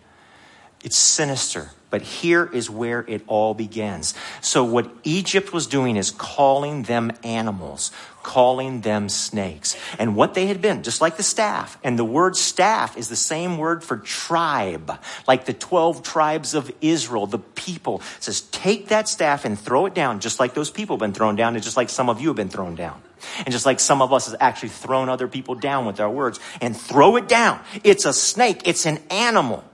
It's 0.82 0.96
sinister. 0.96 1.70
But 1.90 2.02
here 2.02 2.44
is 2.52 2.68
where 2.68 3.00
it 3.08 3.22
all 3.26 3.54
begins. 3.54 4.14
So, 4.42 4.62
what 4.62 4.90
Egypt 5.04 5.54
was 5.54 5.66
doing 5.66 5.96
is 5.96 6.10
calling 6.10 6.82
them 6.82 7.12
animals, 7.24 7.90
calling 8.22 8.82
them 8.82 9.08
snakes. 9.08 9.74
And 9.98 10.14
what 10.14 10.34
they 10.34 10.46
had 10.46 10.60
been, 10.60 10.82
just 10.82 11.00
like 11.00 11.16
the 11.16 11.22
staff, 11.22 11.78
and 11.82 11.98
the 11.98 12.04
word 12.04 12.36
staff 12.36 12.98
is 12.98 13.08
the 13.08 13.16
same 13.16 13.56
word 13.56 13.82
for 13.82 13.96
tribe, 13.96 14.98
like 15.26 15.46
the 15.46 15.54
12 15.54 16.02
tribes 16.02 16.52
of 16.52 16.70
Israel, 16.82 17.26
the 17.26 17.38
people. 17.38 18.02
It 18.18 18.24
says, 18.24 18.42
take 18.42 18.88
that 18.88 19.08
staff 19.08 19.46
and 19.46 19.58
throw 19.58 19.86
it 19.86 19.94
down, 19.94 20.20
just 20.20 20.38
like 20.38 20.52
those 20.52 20.70
people 20.70 20.96
have 20.96 21.00
been 21.00 21.14
thrown 21.14 21.36
down, 21.36 21.54
and 21.54 21.64
just 21.64 21.78
like 21.78 21.88
some 21.88 22.10
of 22.10 22.20
you 22.20 22.28
have 22.28 22.36
been 22.36 22.50
thrown 22.50 22.74
down. 22.74 23.00
And 23.38 23.50
just 23.50 23.66
like 23.66 23.80
some 23.80 24.02
of 24.02 24.12
us 24.12 24.26
has 24.26 24.36
actually 24.40 24.70
thrown 24.70 25.08
other 25.08 25.28
people 25.28 25.54
down 25.54 25.86
with 25.86 26.00
our 26.00 26.10
words, 26.10 26.40
and 26.60 26.76
throw 26.76 27.16
it 27.16 27.28
down. 27.28 27.60
It's 27.84 28.04
a 28.04 28.12
snake, 28.12 28.62
it's 28.66 28.86
an 28.86 28.98
animal. 29.10 29.64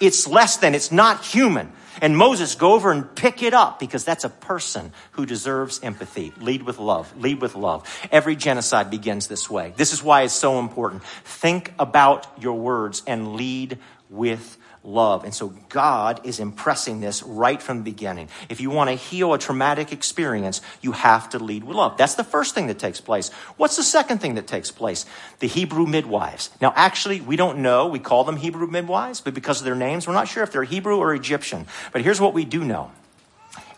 It's 0.00 0.26
less 0.26 0.56
than, 0.56 0.74
it's 0.74 0.90
not 0.90 1.24
human. 1.24 1.72
And 2.00 2.16
Moses, 2.16 2.54
go 2.54 2.72
over 2.72 2.90
and 2.90 3.14
pick 3.14 3.42
it 3.42 3.54
up 3.54 3.78
because 3.78 4.04
that's 4.04 4.24
a 4.24 4.28
person 4.28 4.92
who 5.12 5.26
deserves 5.26 5.80
empathy. 5.82 6.32
Lead 6.40 6.62
with 6.62 6.78
love. 6.78 7.16
Lead 7.16 7.40
with 7.40 7.54
love. 7.54 7.86
Every 8.10 8.34
genocide 8.34 8.90
begins 8.90 9.28
this 9.28 9.50
way. 9.50 9.74
This 9.76 9.92
is 9.92 10.02
why 10.02 10.22
it's 10.22 10.34
so 10.34 10.58
important. 10.58 11.04
Think 11.24 11.72
about 11.78 12.26
your 12.40 12.54
words 12.54 13.02
and 13.06 13.36
lead 13.36 13.78
with 14.12 14.58
love. 14.84 15.24
And 15.24 15.34
so 15.34 15.54
God 15.68 16.20
is 16.24 16.40
impressing 16.40 17.00
this 17.00 17.22
right 17.22 17.62
from 17.62 17.78
the 17.78 17.84
beginning. 17.84 18.28
If 18.48 18.60
you 18.60 18.70
want 18.70 18.90
to 18.90 18.96
heal 18.96 19.32
a 19.32 19.38
traumatic 19.38 19.92
experience, 19.92 20.60
you 20.80 20.92
have 20.92 21.30
to 21.30 21.38
lead 21.38 21.64
with 21.64 21.76
love. 21.76 21.96
That's 21.96 22.14
the 22.14 22.24
first 22.24 22.54
thing 22.54 22.66
that 22.66 22.78
takes 22.78 23.00
place. 23.00 23.30
What's 23.56 23.76
the 23.76 23.82
second 23.82 24.18
thing 24.18 24.34
that 24.34 24.46
takes 24.46 24.70
place? 24.70 25.06
The 25.38 25.46
Hebrew 25.46 25.86
midwives. 25.86 26.50
Now, 26.60 26.72
actually, 26.74 27.20
we 27.20 27.36
don't 27.36 27.58
know. 27.58 27.86
We 27.88 28.00
call 28.00 28.24
them 28.24 28.36
Hebrew 28.36 28.66
midwives, 28.66 29.20
but 29.20 29.34
because 29.34 29.60
of 29.60 29.64
their 29.64 29.76
names, 29.76 30.06
we're 30.06 30.14
not 30.14 30.28
sure 30.28 30.42
if 30.42 30.52
they're 30.52 30.64
Hebrew 30.64 30.96
or 30.96 31.14
Egyptian. 31.14 31.66
But 31.92 32.02
here's 32.02 32.20
what 32.20 32.34
we 32.34 32.44
do 32.44 32.64
know. 32.64 32.90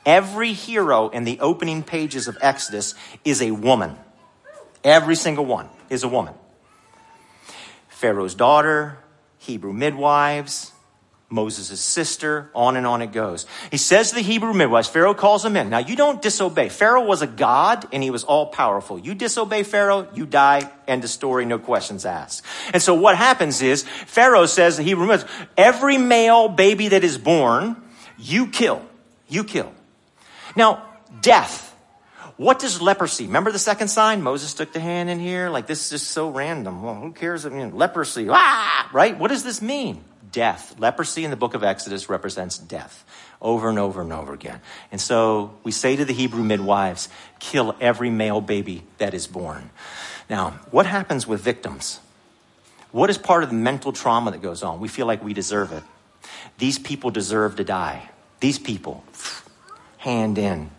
Every 0.07 0.53
hero 0.53 1.09
in 1.09 1.25
the 1.25 1.40
opening 1.40 1.83
pages 1.83 2.29
of 2.29 2.37
Exodus 2.40 2.94
is 3.25 3.40
a 3.40 3.53
woman. 3.53 3.97
Every 4.83 5.16
single 5.16 5.47
one 5.47 5.68
is 5.88 6.03
a 6.03 6.09
woman. 6.09 6.35
Pharaoh's 7.88 8.35
daughter, 8.35 8.99
Hebrew 9.44 9.74
midwives, 9.74 10.72
Moses' 11.28 11.80
sister, 11.80 12.50
on 12.54 12.76
and 12.76 12.87
on 12.87 13.02
it 13.02 13.12
goes. 13.12 13.44
He 13.70 13.76
says 13.76 14.09
to 14.09 14.14
the 14.14 14.22
Hebrew 14.22 14.54
midwives, 14.54 14.88
Pharaoh 14.88 15.14
calls 15.14 15.42
them 15.42 15.57
in. 15.57 15.68
Now 15.68 15.78
you 15.78 15.96
don't 15.96 16.22
disobey. 16.22 16.70
Pharaoh 16.70 17.04
was 17.04 17.20
a 17.20 17.26
god 17.26 17.87
and 17.92 18.02
he 18.02 18.11
was 18.11 18.24
all 18.24 18.46
powerful. 18.46 18.98
You 18.98 19.14
disobey 19.14 19.64
Pharaoh, 19.64 20.09
you 20.14 20.24
die, 20.24 20.70
end 20.88 21.04
of 21.04 21.11
story, 21.11 21.44
no 21.44 21.59
questions 21.59 22.07
asked. 22.07 22.42
And 22.72 22.83
so 22.83 22.94
what 22.94 23.16
happens 23.16 23.61
is, 23.61 23.83
Pharaoh 23.83 24.46
says, 24.46 24.76
to 24.76 24.83
the 24.83 24.88
Hebrew 24.88 25.07
midwives, 25.07 25.30
every 25.57 25.98
male 25.98 26.48
baby 26.48 26.88
that 26.88 27.04
is 27.04 27.18
born, 27.18 27.76
you 28.16 28.46
kill. 28.46 28.83
You 29.28 29.44
kill. 29.44 29.72
Now, 30.57 30.85
death. 31.20 31.73
What 32.37 32.59
does 32.59 32.83
leprosy? 32.83 33.27
Remember 33.27 33.53
the 33.53 33.59
second 33.59 33.88
sign? 33.88 34.23
Moses 34.23 34.55
took 34.55 34.73
the 34.73 34.81
hand 34.81 35.09
in 35.09 35.20
here. 35.20 35.51
Like 35.51 35.66
this 35.66 35.85
is 35.85 35.90
just 35.90 36.11
so 36.11 36.31
random. 36.31 36.83
Well, 36.83 36.94
who 36.97 37.12
cares? 37.12 37.47
I 37.47 37.51
mean, 37.51 37.77
leprosy. 37.77 38.27
Ah, 38.29 38.90
right? 38.92 39.16
What 39.18 39.29
does 39.29 39.44
this 39.44 39.62
mean? 39.62 40.05
death. 40.35 40.75
Leprosy 40.81 41.25
in 41.25 41.31
the 41.31 41.37
book 41.37 41.55
of 41.55 41.62
Exodus 41.62 42.09
represents 42.09 42.59
death 42.59 43.05
over 43.40 43.68
and 43.68 43.79
over 43.79 44.03
and 44.03 44.12
over 44.12 44.35
again. 44.35 44.61
And 44.90 45.01
so 45.01 45.55
we 45.62 45.70
say 45.70 45.94
to 45.94 46.05
the 46.05 46.12
Hebrew 46.12 46.42
midwives, 46.42 47.09
kill 47.38 47.77
every 47.81 48.11
male 48.11 48.40
baby 48.40 48.83
that 48.99 49.14
is 49.14 49.29
born. 49.29 49.70
Now, 50.29 50.59
what 50.73 50.87
happens 50.87 51.27
with 51.27 51.40
victims? 51.40 52.01
What 52.90 53.11
is 53.11 53.18
part 53.18 53.44
of 53.44 53.49
the 53.49 53.55
mental 53.55 53.92
trauma 53.92 54.33
that 54.33 54.42
goes 54.42 54.64
on? 54.64 54.81
We 54.81 54.88
feel 54.88 55.07
like 55.07 55.23
we 55.23 55.35
deserve 55.35 55.73
it. 55.73 55.85
These 56.59 56.81
people 56.81 57.11
deserve 57.11 57.57
to 57.57 57.64
die. 57.64 58.11
These 58.40 58.59
people, 58.59 59.05
hand 59.99 60.37
in, 60.37 60.70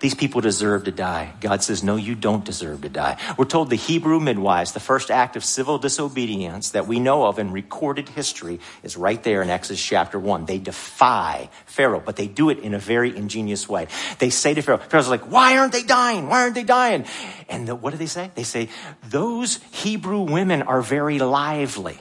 these 0.00 0.14
people 0.14 0.40
deserve 0.40 0.84
to 0.84 0.90
die. 0.90 1.34
God 1.40 1.62
says, 1.62 1.84
No, 1.84 1.96
you 1.96 2.14
don't 2.14 2.44
deserve 2.44 2.82
to 2.82 2.88
die. 2.88 3.18
We're 3.36 3.44
told 3.44 3.68
the 3.70 3.76
Hebrew 3.76 4.18
midwives, 4.18 4.72
the 4.72 4.80
first 4.80 5.10
act 5.10 5.36
of 5.36 5.44
civil 5.44 5.78
disobedience 5.78 6.70
that 6.70 6.86
we 6.86 6.98
know 6.98 7.26
of 7.26 7.38
in 7.38 7.52
recorded 7.52 8.08
history, 8.08 8.60
is 8.82 8.96
right 8.96 9.22
there 9.22 9.42
in 9.42 9.50
Exodus 9.50 9.82
chapter 9.82 10.18
1. 10.18 10.46
They 10.46 10.58
defy 10.58 11.50
Pharaoh, 11.66 12.02
but 12.04 12.16
they 12.16 12.26
do 12.26 12.48
it 12.48 12.60
in 12.60 12.72
a 12.72 12.78
very 12.78 13.14
ingenious 13.14 13.68
way. 13.68 13.88
They 14.18 14.30
say 14.30 14.54
to 14.54 14.62
Pharaoh, 14.62 14.78
Pharaoh's 14.78 15.08
like, 15.08 15.30
Why 15.30 15.58
aren't 15.58 15.72
they 15.72 15.82
dying? 15.82 16.28
Why 16.28 16.42
aren't 16.42 16.54
they 16.54 16.64
dying? 16.64 17.04
And 17.48 17.68
the, 17.68 17.74
what 17.74 17.90
do 17.90 17.98
they 17.98 18.06
say? 18.06 18.30
They 18.34 18.44
say, 18.44 18.70
Those 19.10 19.56
Hebrew 19.70 20.22
women 20.22 20.62
are 20.62 20.80
very 20.80 21.18
lively. 21.18 21.94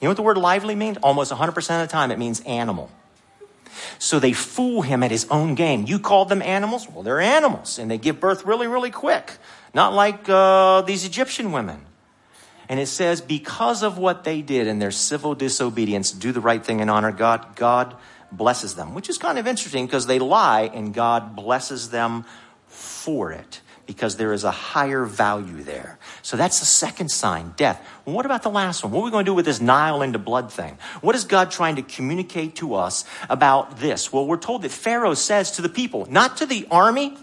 You 0.00 0.06
know 0.06 0.10
what 0.10 0.16
the 0.16 0.22
word 0.22 0.38
lively 0.38 0.74
means? 0.74 0.98
Almost 1.02 1.32
100% 1.32 1.56
of 1.56 1.88
the 1.88 1.92
time, 1.92 2.10
it 2.10 2.18
means 2.18 2.40
animal. 2.40 2.90
So 3.98 4.18
they 4.18 4.32
fool 4.32 4.82
him 4.82 5.02
at 5.02 5.10
his 5.10 5.26
own 5.30 5.54
game. 5.54 5.84
You 5.86 5.98
called 5.98 6.28
them 6.28 6.42
animals? 6.42 6.88
Well, 6.88 7.02
they're 7.02 7.20
animals, 7.20 7.78
and 7.78 7.90
they 7.90 7.98
give 7.98 8.20
birth 8.20 8.44
really, 8.44 8.66
really 8.66 8.90
quick. 8.90 9.38
Not 9.74 9.92
like 9.92 10.28
uh, 10.28 10.82
these 10.82 11.04
Egyptian 11.04 11.52
women. 11.52 11.86
And 12.68 12.78
it 12.78 12.86
says, 12.86 13.20
because 13.20 13.82
of 13.82 13.98
what 13.98 14.24
they 14.24 14.42
did 14.42 14.66
in 14.66 14.78
their 14.78 14.92
civil 14.92 15.34
disobedience, 15.34 16.12
do 16.12 16.30
the 16.30 16.40
right 16.40 16.64
thing 16.64 16.80
and 16.80 16.90
honor 16.90 17.10
God, 17.10 17.56
God 17.56 17.96
blesses 18.30 18.74
them, 18.74 18.94
which 18.94 19.08
is 19.08 19.18
kind 19.18 19.38
of 19.38 19.46
interesting 19.46 19.86
because 19.86 20.06
they 20.06 20.20
lie 20.20 20.70
and 20.72 20.94
God 20.94 21.34
blesses 21.34 21.90
them 21.90 22.24
for 22.68 23.32
it 23.32 23.60
because 23.90 24.14
there 24.14 24.32
is 24.32 24.44
a 24.44 24.52
higher 24.52 25.04
value 25.04 25.64
there. 25.64 25.98
So 26.22 26.36
that's 26.36 26.60
the 26.60 26.64
second 26.64 27.08
sign, 27.08 27.54
death. 27.56 27.84
Well, 28.04 28.14
what 28.14 28.24
about 28.24 28.44
the 28.44 28.48
last 28.48 28.84
one? 28.84 28.92
What 28.92 29.00
are 29.00 29.04
we 29.06 29.10
going 29.10 29.24
to 29.24 29.28
do 29.28 29.34
with 29.34 29.46
this 29.46 29.60
Nile 29.60 30.02
into 30.02 30.16
blood 30.16 30.52
thing? 30.52 30.78
What 31.00 31.16
is 31.16 31.24
God 31.24 31.50
trying 31.50 31.74
to 31.74 31.82
communicate 31.82 32.54
to 32.56 32.76
us 32.76 33.04
about 33.28 33.80
this? 33.80 34.12
Well, 34.12 34.28
we're 34.28 34.36
told 34.36 34.62
that 34.62 34.70
Pharaoh 34.70 35.14
says 35.14 35.50
to 35.56 35.62
the 35.62 35.68
people, 35.68 36.06
not 36.08 36.36
to 36.36 36.46
the 36.46 36.68
army, 36.70 37.16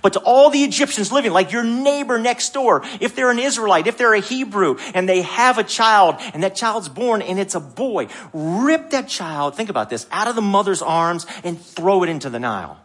but 0.00 0.14
to 0.14 0.20
all 0.20 0.48
the 0.48 0.64
Egyptians 0.64 1.12
living, 1.12 1.32
like 1.32 1.52
your 1.52 1.64
neighbor 1.64 2.18
next 2.18 2.54
door, 2.54 2.82
if 2.98 3.14
they're 3.14 3.30
an 3.30 3.38
Israelite, 3.38 3.86
if 3.86 3.98
they're 3.98 4.14
a 4.14 4.20
Hebrew, 4.20 4.78
and 4.94 5.06
they 5.06 5.20
have 5.20 5.58
a 5.58 5.64
child, 5.64 6.16
and 6.32 6.42
that 6.44 6.56
child's 6.56 6.88
born, 6.88 7.20
and 7.20 7.38
it's 7.38 7.54
a 7.54 7.60
boy, 7.60 8.08
rip 8.32 8.88
that 8.92 9.06
child, 9.06 9.54
think 9.54 9.68
about 9.68 9.90
this, 9.90 10.06
out 10.10 10.28
of 10.28 10.34
the 10.34 10.40
mother's 10.40 10.80
arms 10.80 11.26
and 11.44 11.60
throw 11.60 12.04
it 12.04 12.08
into 12.08 12.30
the 12.30 12.40
Nile. 12.40 12.80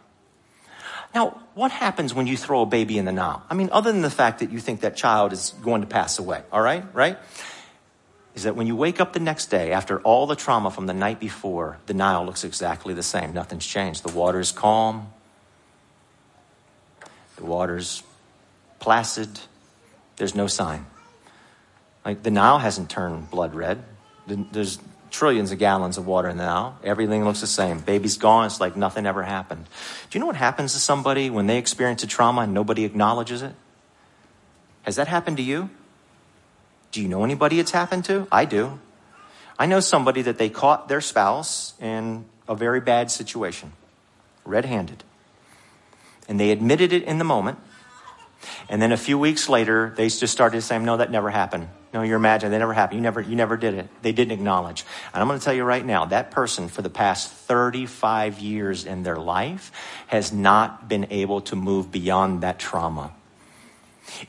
Now, 1.14 1.40
what 1.54 1.70
happens 1.70 2.12
when 2.12 2.26
you 2.26 2.36
throw 2.36 2.62
a 2.62 2.66
baby 2.66 2.98
in 2.98 3.04
the 3.04 3.12
Nile? 3.12 3.44
I 3.48 3.54
mean, 3.54 3.68
other 3.70 3.92
than 3.92 4.02
the 4.02 4.10
fact 4.10 4.40
that 4.40 4.50
you 4.50 4.58
think 4.58 4.80
that 4.80 4.96
child 4.96 5.32
is 5.32 5.54
going 5.62 5.82
to 5.82 5.86
pass 5.86 6.18
away, 6.18 6.42
all 6.50 6.60
right? 6.60 6.84
Right? 6.92 7.18
Is 8.34 8.42
that 8.42 8.56
when 8.56 8.66
you 8.66 8.74
wake 8.74 9.00
up 9.00 9.12
the 9.12 9.20
next 9.20 9.46
day 9.46 9.70
after 9.70 10.00
all 10.00 10.26
the 10.26 10.34
trauma 10.34 10.72
from 10.72 10.86
the 10.86 10.92
night 10.92 11.20
before, 11.20 11.78
the 11.86 11.94
Nile 11.94 12.26
looks 12.26 12.42
exactly 12.42 12.92
the 12.92 13.02
same. 13.02 13.32
Nothing's 13.32 13.64
changed. 13.64 14.02
The 14.02 14.12
water 14.12 14.40
is 14.40 14.50
calm, 14.50 15.12
the 17.36 17.44
water's 17.44 18.02
placid, 18.80 19.38
there's 20.16 20.34
no 20.34 20.48
sign. 20.48 20.84
Like 22.04 22.24
the 22.24 22.30
Nile 22.32 22.58
hasn't 22.58 22.90
turned 22.90 23.30
blood 23.30 23.54
red. 23.54 23.84
There's 24.26 24.78
trillions 25.14 25.52
of 25.52 25.58
gallons 25.58 25.96
of 25.96 26.06
water 26.06 26.32
Nile. 26.34 26.76
Everything 26.82 27.24
looks 27.24 27.40
the 27.40 27.46
same. 27.46 27.78
Baby's 27.78 28.18
gone. 28.18 28.46
It's 28.46 28.60
like 28.60 28.76
nothing 28.76 29.06
ever 29.06 29.22
happened. 29.22 29.66
Do 30.10 30.18
you 30.18 30.20
know 30.20 30.26
what 30.26 30.36
happens 30.36 30.72
to 30.72 30.80
somebody 30.80 31.30
when 31.30 31.46
they 31.46 31.56
experience 31.56 32.02
a 32.02 32.06
trauma 32.06 32.42
and 32.42 32.52
nobody 32.52 32.84
acknowledges 32.84 33.40
it? 33.40 33.54
Has 34.82 34.96
that 34.96 35.06
happened 35.06 35.36
to 35.36 35.42
you? 35.42 35.70
Do 36.90 37.00
you 37.00 37.08
know 37.08 37.24
anybody 37.24 37.60
it's 37.60 37.70
happened 37.70 38.04
to? 38.06 38.26
I 38.30 38.44
do. 38.44 38.80
I 39.56 39.66
know 39.66 39.80
somebody 39.80 40.22
that 40.22 40.36
they 40.36 40.48
caught 40.48 40.88
their 40.88 41.00
spouse 41.00 41.74
in 41.80 42.24
a 42.48 42.56
very 42.56 42.80
bad 42.80 43.10
situation, 43.10 43.72
red 44.44 44.64
handed. 44.64 45.04
And 46.28 46.40
they 46.40 46.50
admitted 46.50 46.92
it 46.92 47.04
in 47.04 47.18
the 47.18 47.24
moment. 47.24 47.58
And 48.68 48.80
then 48.80 48.92
a 48.92 48.96
few 48.96 49.18
weeks 49.18 49.48
later, 49.48 49.92
they 49.96 50.08
just 50.08 50.32
started 50.32 50.62
saying, 50.62 50.84
no, 50.84 50.96
that 50.96 51.10
never 51.10 51.30
happened. 51.30 51.68
No, 51.92 52.02
you're 52.02 52.16
imagining. 52.16 52.52
That 52.52 52.58
never 52.58 52.72
happened. 52.72 52.98
You 52.98 53.02
never, 53.02 53.20
you 53.20 53.36
never 53.36 53.56
did 53.56 53.74
it. 53.74 53.88
They 54.02 54.12
didn't 54.12 54.32
acknowledge. 54.32 54.84
And 55.12 55.22
I'm 55.22 55.28
going 55.28 55.38
to 55.38 55.44
tell 55.44 55.54
you 55.54 55.64
right 55.64 55.84
now, 55.84 56.06
that 56.06 56.30
person 56.30 56.68
for 56.68 56.82
the 56.82 56.90
past 56.90 57.30
35 57.30 58.40
years 58.40 58.84
in 58.84 59.04
their 59.04 59.16
life 59.16 59.70
has 60.08 60.32
not 60.32 60.88
been 60.88 61.06
able 61.10 61.40
to 61.42 61.56
move 61.56 61.92
beyond 61.92 62.42
that 62.42 62.58
trauma. 62.58 63.12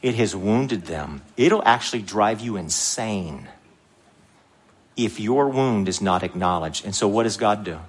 It 0.01 0.15
has 0.15 0.35
wounded 0.35 0.85
them. 0.85 1.23
It'll 1.37 1.63
actually 1.65 2.03
drive 2.03 2.39
you 2.39 2.55
insane 2.55 3.47
if 4.95 5.19
your 5.19 5.49
wound 5.49 5.89
is 5.89 6.01
not 6.01 6.23
acknowledged. 6.23 6.85
And 6.85 6.95
so 6.95 7.07
what 7.07 7.23
does 7.23 7.37
God 7.37 7.63
do? 7.63 7.79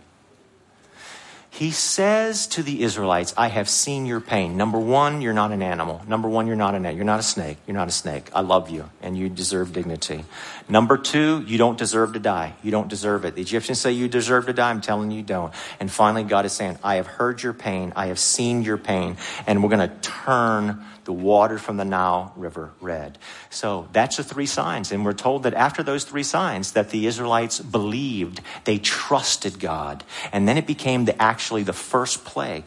He 1.57 1.71
says 1.71 2.47
to 2.49 2.63
the 2.63 2.83
Israelites, 2.83 3.33
I 3.35 3.49
have 3.49 3.67
seen 3.67 4.05
your 4.05 4.21
pain. 4.21 4.59
Number 4.59 4.79
one, 4.79 5.23
you're 5.23 5.33
not 5.33 5.53
an 5.53 5.63
animal. 5.63 6.03
Number 6.07 6.29
one, 6.29 6.47
you're 6.47 6.55
not 6.55 6.75
an 6.75 6.85
You're 6.85 7.07
not 7.07 7.21
a 7.21 7.23
snake. 7.23 7.57
You're 7.67 7.79
not 7.79 7.89
a 7.89 7.93
snake. 7.93 8.29
I 8.35 8.43
love 8.43 8.69
you 8.69 8.91
and 9.01 9.17
you 9.17 9.31
deserve 9.31 9.73
dignity. 9.73 10.27
Number 10.69 10.99
two, 10.99 11.45
you 11.47 11.59
don't 11.59 11.79
deserve 11.79 12.15
to 12.15 12.19
die. 12.19 12.55
You 12.63 12.73
don't 12.73 12.89
deserve 12.89 13.25
it. 13.25 13.37
The 13.37 13.43
Egyptians 13.43 13.81
say 13.81 13.93
you 13.93 14.09
deserve 14.09 14.47
to 14.47 14.53
die. 14.53 14.71
I'm 14.71 14.81
telling 14.81 15.11
you, 15.13 15.19
you 15.19 15.23
don't. 15.23 15.53
And 15.79 15.91
finally, 15.91 16.25
God 16.25 16.45
is 16.45 16.53
saying, 16.53 16.79
I 16.83 16.97
have 16.97 17.07
heard 17.07 17.43
your 17.43 17.53
pain. 17.53 17.93
I 17.95 18.07
have 18.07 18.19
seen 18.19 18.63
your 18.63 18.77
pain. 18.77 19.17
And 19.47 19.63
we're 19.63 19.71
going 19.71 19.89
to 19.89 19.95
turn 20.01 20.85
the 21.05 21.13
water 21.13 21.57
from 21.57 21.77
the 21.77 21.85
Nile 21.85 22.33
River 22.35 22.73
red. 22.81 23.17
So 23.49 23.89
that's 23.93 24.17
the 24.17 24.25
three 24.25 24.47
signs. 24.47 24.91
And 24.91 25.05
we're 25.05 25.13
told 25.13 25.45
that 25.45 25.55
after 25.55 25.85
those 25.85 26.03
three 26.03 26.25
signs 26.25 26.73
that 26.73 26.91
the 26.91 27.07
Israelites 27.07 27.61
believed, 27.61 28.41
they 28.65 28.79
trusted 28.79 29.61
God. 29.61 30.03
And 30.33 30.49
then 30.49 30.59
it 30.59 30.67
became 30.67 31.05
the, 31.05 31.21
actually 31.23 31.63
the 31.63 31.73
first 31.73 32.25
plague. 32.25 32.65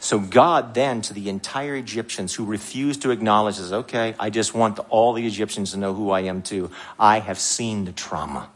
So 0.00 0.18
God 0.18 0.72
then 0.72 1.02
to 1.02 1.14
the 1.14 1.28
entire 1.28 1.76
Egyptians 1.76 2.34
who 2.34 2.46
refused 2.46 3.02
to 3.02 3.10
acknowledge 3.10 3.58
this, 3.58 3.70
okay, 3.70 4.14
I 4.18 4.30
just 4.30 4.54
want 4.54 4.78
all 4.88 5.12
the 5.12 5.26
Egyptians 5.26 5.72
to 5.72 5.76
know 5.76 5.92
who 5.92 6.10
I 6.10 6.20
am 6.22 6.40
too. 6.40 6.70
I 6.98 7.20
have 7.20 7.38
seen 7.38 7.84
the 7.84 7.92
trauma. 7.92 8.48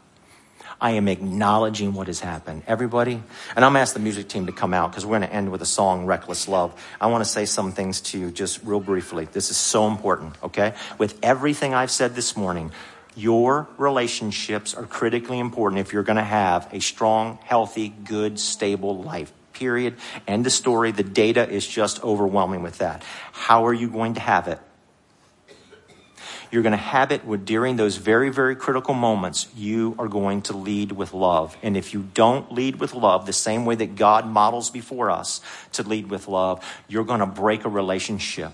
I 0.81 0.91
am 0.91 1.07
acknowledging 1.07 1.93
what 1.93 2.07
has 2.07 2.19
happened. 2.19 2.63
Everybody, 2.67 3.21
and 3.55 3.63
I'm 3.63 3.73
to 3.73 3.79
ask 3.79 3.93
the 3.93 3.99
music 3.99 4.27
team 4.27 4.47
to 4.47 4.51
come 4.51 4.73
out 4.73 4.91
because 4.91 5.05
we're 5.05 5.19
going 5.19 5.29
to 5.29 5.33
end 5.33 5.51
with 5.51 5.61
a 5.61 5.67
song, 5.67 6.05
Reckless 6.05 6.47
Love. 6.47 6.73
I 6.99 7.07
want 7.07 7.23
to 7.23 7.29
say 7.29 7.45
some 7.45 7.71
things 7.71 8.01
to 8.01 8.19
you 8.19 8.31
just 8.31 8.63
real 8.63 8.81
briefly. 8.81 9.25
This 9.25 9.51
is 9.51 9.57
so 9.57 9.87
important, 9.87 10.35
okay? 10.43 10.73
With 10.97 11.17
everything 11.23 11.73
I've 11.73 11.91
said 11.91 12.15
this 12.15 12.35
morning, 12.35 12.71
your 13.15 13.69
relationships 13.77 14.73
are 14.73 14.85
critically 14.85 15.39
important 15.39 15.79
if 15.79 15.93
you're 15.93 16.03
going 16.03 16.17
to 16.17 16.23
have 16.23 16.67
a 16.73 16.81
strong, 16.81 17.39
healthy, 17.43 17.87
good, 17.87 18.39
stable 18.39 19.01
life. 19.01 19.31
Period. 19.55 19.95
End 20.27 20.45
of 20.45 20.51
story. 20.51 20.91
The 20.91 21.03
data 21.03 21.49
is 21.49 21.65
just 21.65 22.03
overwhelming 22.03 22.61
with 22.61 22.77
that. 22.79 23.03
How 23.31 23.65
are 23.65 23.73
you 23.73 23.89
going 23.89 24.13
to 24.15 24.19
have 24.19 24.47
it? 24.47 24.59
You're 26.51 26.61
going 26.61 26.71
to 26.71 26.77
have 26.77 27.11
it 27.11 27.25
where 27.25 27.37
during 27.37 27.75
those 27.75 27.97
very, 27.97 28.29
very 28.29 28.55
critical 28.55 28.93
moments, 28.93 29.47
you 29.55 29.95
are 29.97 30.07
going 30.07 30.43
to 30.43 30.55
lead 30.55 30.91
with 30.91 31.13
love. 31.13 31.57
And 31.63 31.75
if 31.75 31.93
you 31.93 32.07
don't 32.13 32.51
lead 32.51 32.79
with 32.79 32.93
love, 32.93 33.25
the 33.25 33.33
same 33.33 33.65
way 33.65 33.75
that 33.75 33.95
God 33.95 34.27
models 34.27 34.69
before 34.69 35.09
us 35.09 35.41
to 35.73 35.83
lead 35.83 36.09
with 36.09 36.27
love, 36.27 36.63
you're 36.87 37.03
going 37.03 37.19
to 37.21 37.25
break 37.25 37.65
a 37.65 37.69
relationship, 37.69 38.51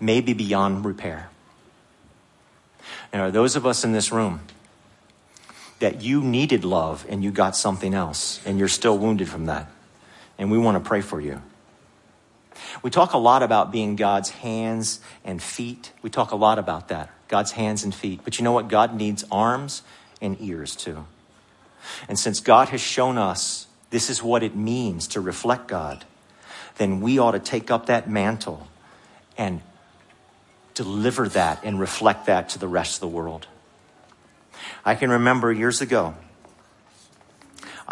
maybe 0.00 0.32
beyond 0.32 0.84
repair. 0.84 1.28
Are 3.12 3.30
those 3.30 3.56
of 3.56 3.66
us 3.66 3.84
in 3.84 3.92
this 3.92 4.10
room 4.10 4.40
that 5.78 6.02
you 6.02 6.22
needed 6.22 6.64
love 6.64 7.06
and 7.08 7.22
you 7.22 7.30
got 7.30 7.54
something 7.54 7.94
else 7.94 8.40
and 8.46 8.58
you're 8.58 8.68
still 8.68 8.98
wounded 8.98 9.28
from 9.28 9.46
that? 9.46 9.70
And 10.42 10.50
we 10.50 10.58
want 10.58 10.74
to 10.74 10.80
pray 10.80 11.02
for 11.02 11.20
you. 11.20 11.40
We 12.82 12.90
talk 12.90 13.12
a 13.12 13.18
lot 13.18 13.44
about 13.44 13.70
being 13.70 13.94
God's 13.94 14.30
hands 14.30 14.98
and 15.24 15.40
feet. 15.40 15.92
We 16.02 16.10
talk 16.10 16.32
a 16.32 16.36
lot 16.36 16.58
about 16.58 16.88
that, 16.88 17.10
God's 17.28 17.52
hands 17.52 17.84
and 17.84 17.94
feet. 17.94 18.22
But 18.24 18.38
you 18.38 18.44
know 18.44 18.50
what? 18.50 18.66
God 18.66 18.92
needs 18.92 19.24
arms 19.30 19.82
and 20.20 20.36
ears 20.40 20.74
too. 20.74 21.06
And 22.08 22.18
since 22.18 22.40
God 22.40 22.70
has 22.70 22.80
shown 22.80 23.18
us 23.18 23.68
this 23.90 24.10
is 24.10 24.20
what 24.20 24.42
it 24.42 24.56
means 24.56 25.06
to 25.08 25.20
reflect 25.20 25.68
God, 25.68 26.04
then 26.76 27.00
we 27.00 27.20
ought 27.20 27.32
to 27.32 27.38
take 27.38 27.70
up 27.70 27.86
that 27.86 28.10
mantle 28.10 28.66
and 29.38 29.60
deliver 30.74 31.28
that 31.28 31.60
and 31.62 31.78
reflect 31.78 32.26
that 32.26 32.48
to 32.48 32.58
the 32.58 32.66
rest 32.66 32.96
of 32.96 33.00
the 33.00 33.16
world. 33.16 33.46
I 34.84 34.96
can 34.96 35.08
remember 35.08 35.52
years 35.52 35.80
ago, 35.80 36.16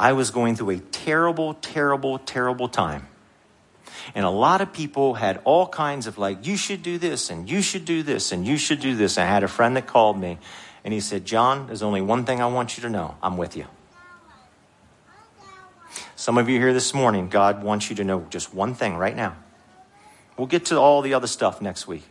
I 0.01 0.15
was 0.15 0.31
going 0.31 0.57
through 0.57 0.71
a 0.71 0.79
terrible, 0.79 1.53
terrible, 1.53 2.19
terrible 2.21 2.71
time. 2.71 3.07
And 4.15 4.25
a 4.25 4.31
lot 4.31 4.63
of 4.63 4.73
people 4.73 5.13
had 5.13 5.43
all 5.45 5.67
kinds 5.67 6.07
of 6.07 6.17
like, 6.17 6.47
you 6.47 6.57
should 6.57 6.83
do 6.83 6.97
this 6.97 7.29
and 7.29 7.51
you 7.51 7.61
should 7.61 7.85
do 7.85 8.03
this 8.03 8.33
and 8.33 8.47
you 8.47 8.57
should 8.57 8.81
do 8.81 8.97
this. 8.97 9.19
I 9.19 9.27
had 9.27 9.45
a 9.45 9.49
friend 9.49 9.77
that 9.77 9.87
called 9.87 10.19
me 10.19 10.39
and 10.87 10.95
he 10.95 11.01
said, 11.01 11.27
John, 11.27 11.67
there's 11.67 11.83
only 11.83 12.01
one 12.01 12.25
thing 12.25 12.41
I 12.41 12.47
want 12.47 12.79
you 12.79 12.83
to 12.85 12.89
know 12.89 13.17
I'm 13.23 13.37
with 13.37 13.59
you. 13.59 13.67
Some 16.17 16.39
of 16.39 16.49
you 16.49 16.59
here 16.59 16.73
this 16.73 16.95
morning, 16.95 17.29
God 17.29 17.63
wants 17.63 17.91
you 17.91 17.97
to 17.97 18.05
know 18.05 18.27
just 18.31 18.55
one 18.55 18.73
thing 18.73 18.97
right 18.97 19.15
now. 19.15 19.37
We'll 20.39 20.47
get 20.47 20.65
to 20.67 20.79
all 20.79 21.03
the 21.03 21.13
other 21.13 21.27
stuff 21.27 21.61
next 21.61 21.87
week. 21.87 22.05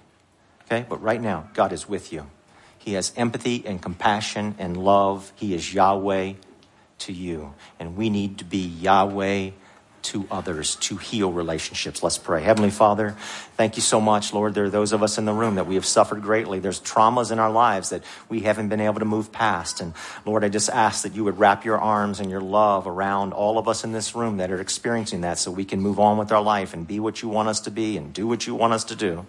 Okay? 0.65 0.85
But 0.87 1.01
right 1.01 1.19
now, 1.19 1.49
God 1.55 1.73
is 1.73 1.89
with 1.89 2.13
you. 2.13 2.29
He 2.77 2.93
has 2.93 3.11
empathy 3.17 3.63
and 3.65 3.81
compassion 3.81 4.53
and 4.59 4.77
love. 4.77 5.33
He 5.37 5.55
is 5.55 5.73
Yahweh 5.73 6.33
to 6.99 7.13
you. 7.13 7.53
And 7.79 7.95
we 7.95 8.09
need 8.09 8.39
to 8.39 8.45
be 8.45 8.59
Yahweh 8.59 9.51
to 10.01 10.25
others 10.31 10.75
to 10.77 10.97
heal 10.97 11.31
relationships. 11.31 12.01
Let's 12.01 12.17
pray. 12.17 12.41
Heavenly 12.41 12.69
Father, 12.69 13.15
thank 13.57 13.75
you 13.75 13.81
so 13.81 13.99
much, 13.99 14.33
Lord. 14.33 14.53
There 14.53 14.65
are 14.65 14.69
those 14.69 14.93
of 14.93 15.03
us 15.03 15.17
in 15.17 15.25
the 15.25 15.33
room 15.33 15.55
that 15.55 15.67
we 15.67 15.75
have 15.75 15.85
suffered 15.85 16.21
greatly. 16.21 16.59
There's 16.59 16.79
traumas 16.79 17.31
in 17.31 17.39
our 17.39 17.51
lives 17.51 17.89
that 17.89 18.03
we 18.29 18.41
haven't 18.41 18.69
been 18.69 18.79
able 18.79 18.99
to 18.99 19.05
move 19.05 19.31
past. 19.31 19.81
And 19.81 19.93
Lord, 20.25 20.43
I 20.43 20.49
just 20.49 20.69
ask 20.69 21.03
that 21.03 21.15
you 21.15 21.23
would 21.25 21.37
wrap 21.37 21.65
your 21.65 21.77
arms 21.77 22.19
and 22.19 22.29
your 22.29 22.41
love 22.41 22.87
around 22.87 23.33
all 23.33 23.57
of 23.57 23.67
us 23.67 23.83
in 23.83 23.91
this 23.91 24.15
room 24.15 24.37
that 24.37 24.51
are 24.51 24.61
experiencing 24.61 25.21
that 25.21 25.37
so 25.37 25.51
we 25.51 25.65
can 25.65 25.81
move 25.81 25.99
on 25.99 26.17
with 26.17 26.31
our 26.31 26.41
life 26.41 26.73
and 26.73 26.87
be 26.87 26.99
what 26.99 27.21
you 27.21 27.29
want 27.29 27.49
us 27.49 27.59
to 27.61 27.71
be 27.71 27.97
and 27.97 28.13
do 28.13 28.27
what 28.27 28.47
you 28.47 28.55
want 28.55 28.73
us 28.73 28.85
to 28.85 28.95
do. 28.95 29.25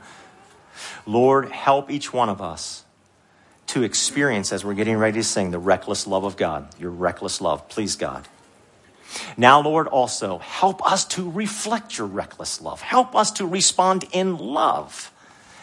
Lord, 1.04 1.50
help 1.50 1.90
each 1.90 2.12
one 2.12 2.28
of 2.28 2.40
us 2.40 2.84
to 3.70 3.84
experience 3.84 4.52
as 4.52 4.64
we're 4.64 4.74
getting 4.74 4.96
ready 4.96 5.20
to 5.20 5.24
sing 5.24 5.52
the 5.52 5.58
reckless 5.58 6.06
love 6.06 6.24
of 6.24 6.36
God, 6.36 6.68
your 6.80 6.90
reckless 6.90 7.40
love. 7.40 7.68
Please, 7.68 7.94
God. 7.94 8.26
Now, 9.36 9.60
Lord, 9.62 9.86
also 9.86 10.38
help 10.38 10.84
us 10.84 11.04
to 11.06 11.30
reflect 11.30 11.96
your 11.96 12.08
reckless 12.08 12.60
love. 12.60 12.80
Help 12.80 13.14
us 13.14 13.30
to 13.32 13.46
respond 13.46 14.04
in 14.12 14.36
love. 14.36 15.12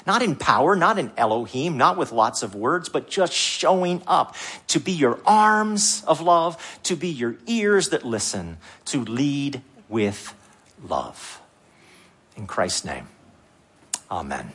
Not 0.06 0.22
in 0.22 0.38
power, 0.38 0.74
not 0.78 0.98
in 0.98 1.12
Elohim, 1.18 1.76
not 1.78 1.98
with 1.98 2.14
lots 2.14 2.44
of 2.44 2.56
words, 2.56 2.88
but 2.88 3.10
just 3.10 3.34
showing 3.34 4.02
up 4.08 4.38
to 4.68 4.80
be 4.80 4.94
your 4.94 5.20
arms 5.26 6.02
of 6.08 6.22
love, 6.22 6.80
to 6.84 6.96
be 6.96 7.10
your 7.10 7.36
ears 7.46 7.90
that 7.90 8.06
listen, 8.06 8.58
to 8.86 9.04
lead 9.04 9.62
with 9.90 10.34
love. 10.82 11.42
In 12.38 12.48
Christ's 12.48 12.86
name, 12.86 13.08
amen. 14.10 14.54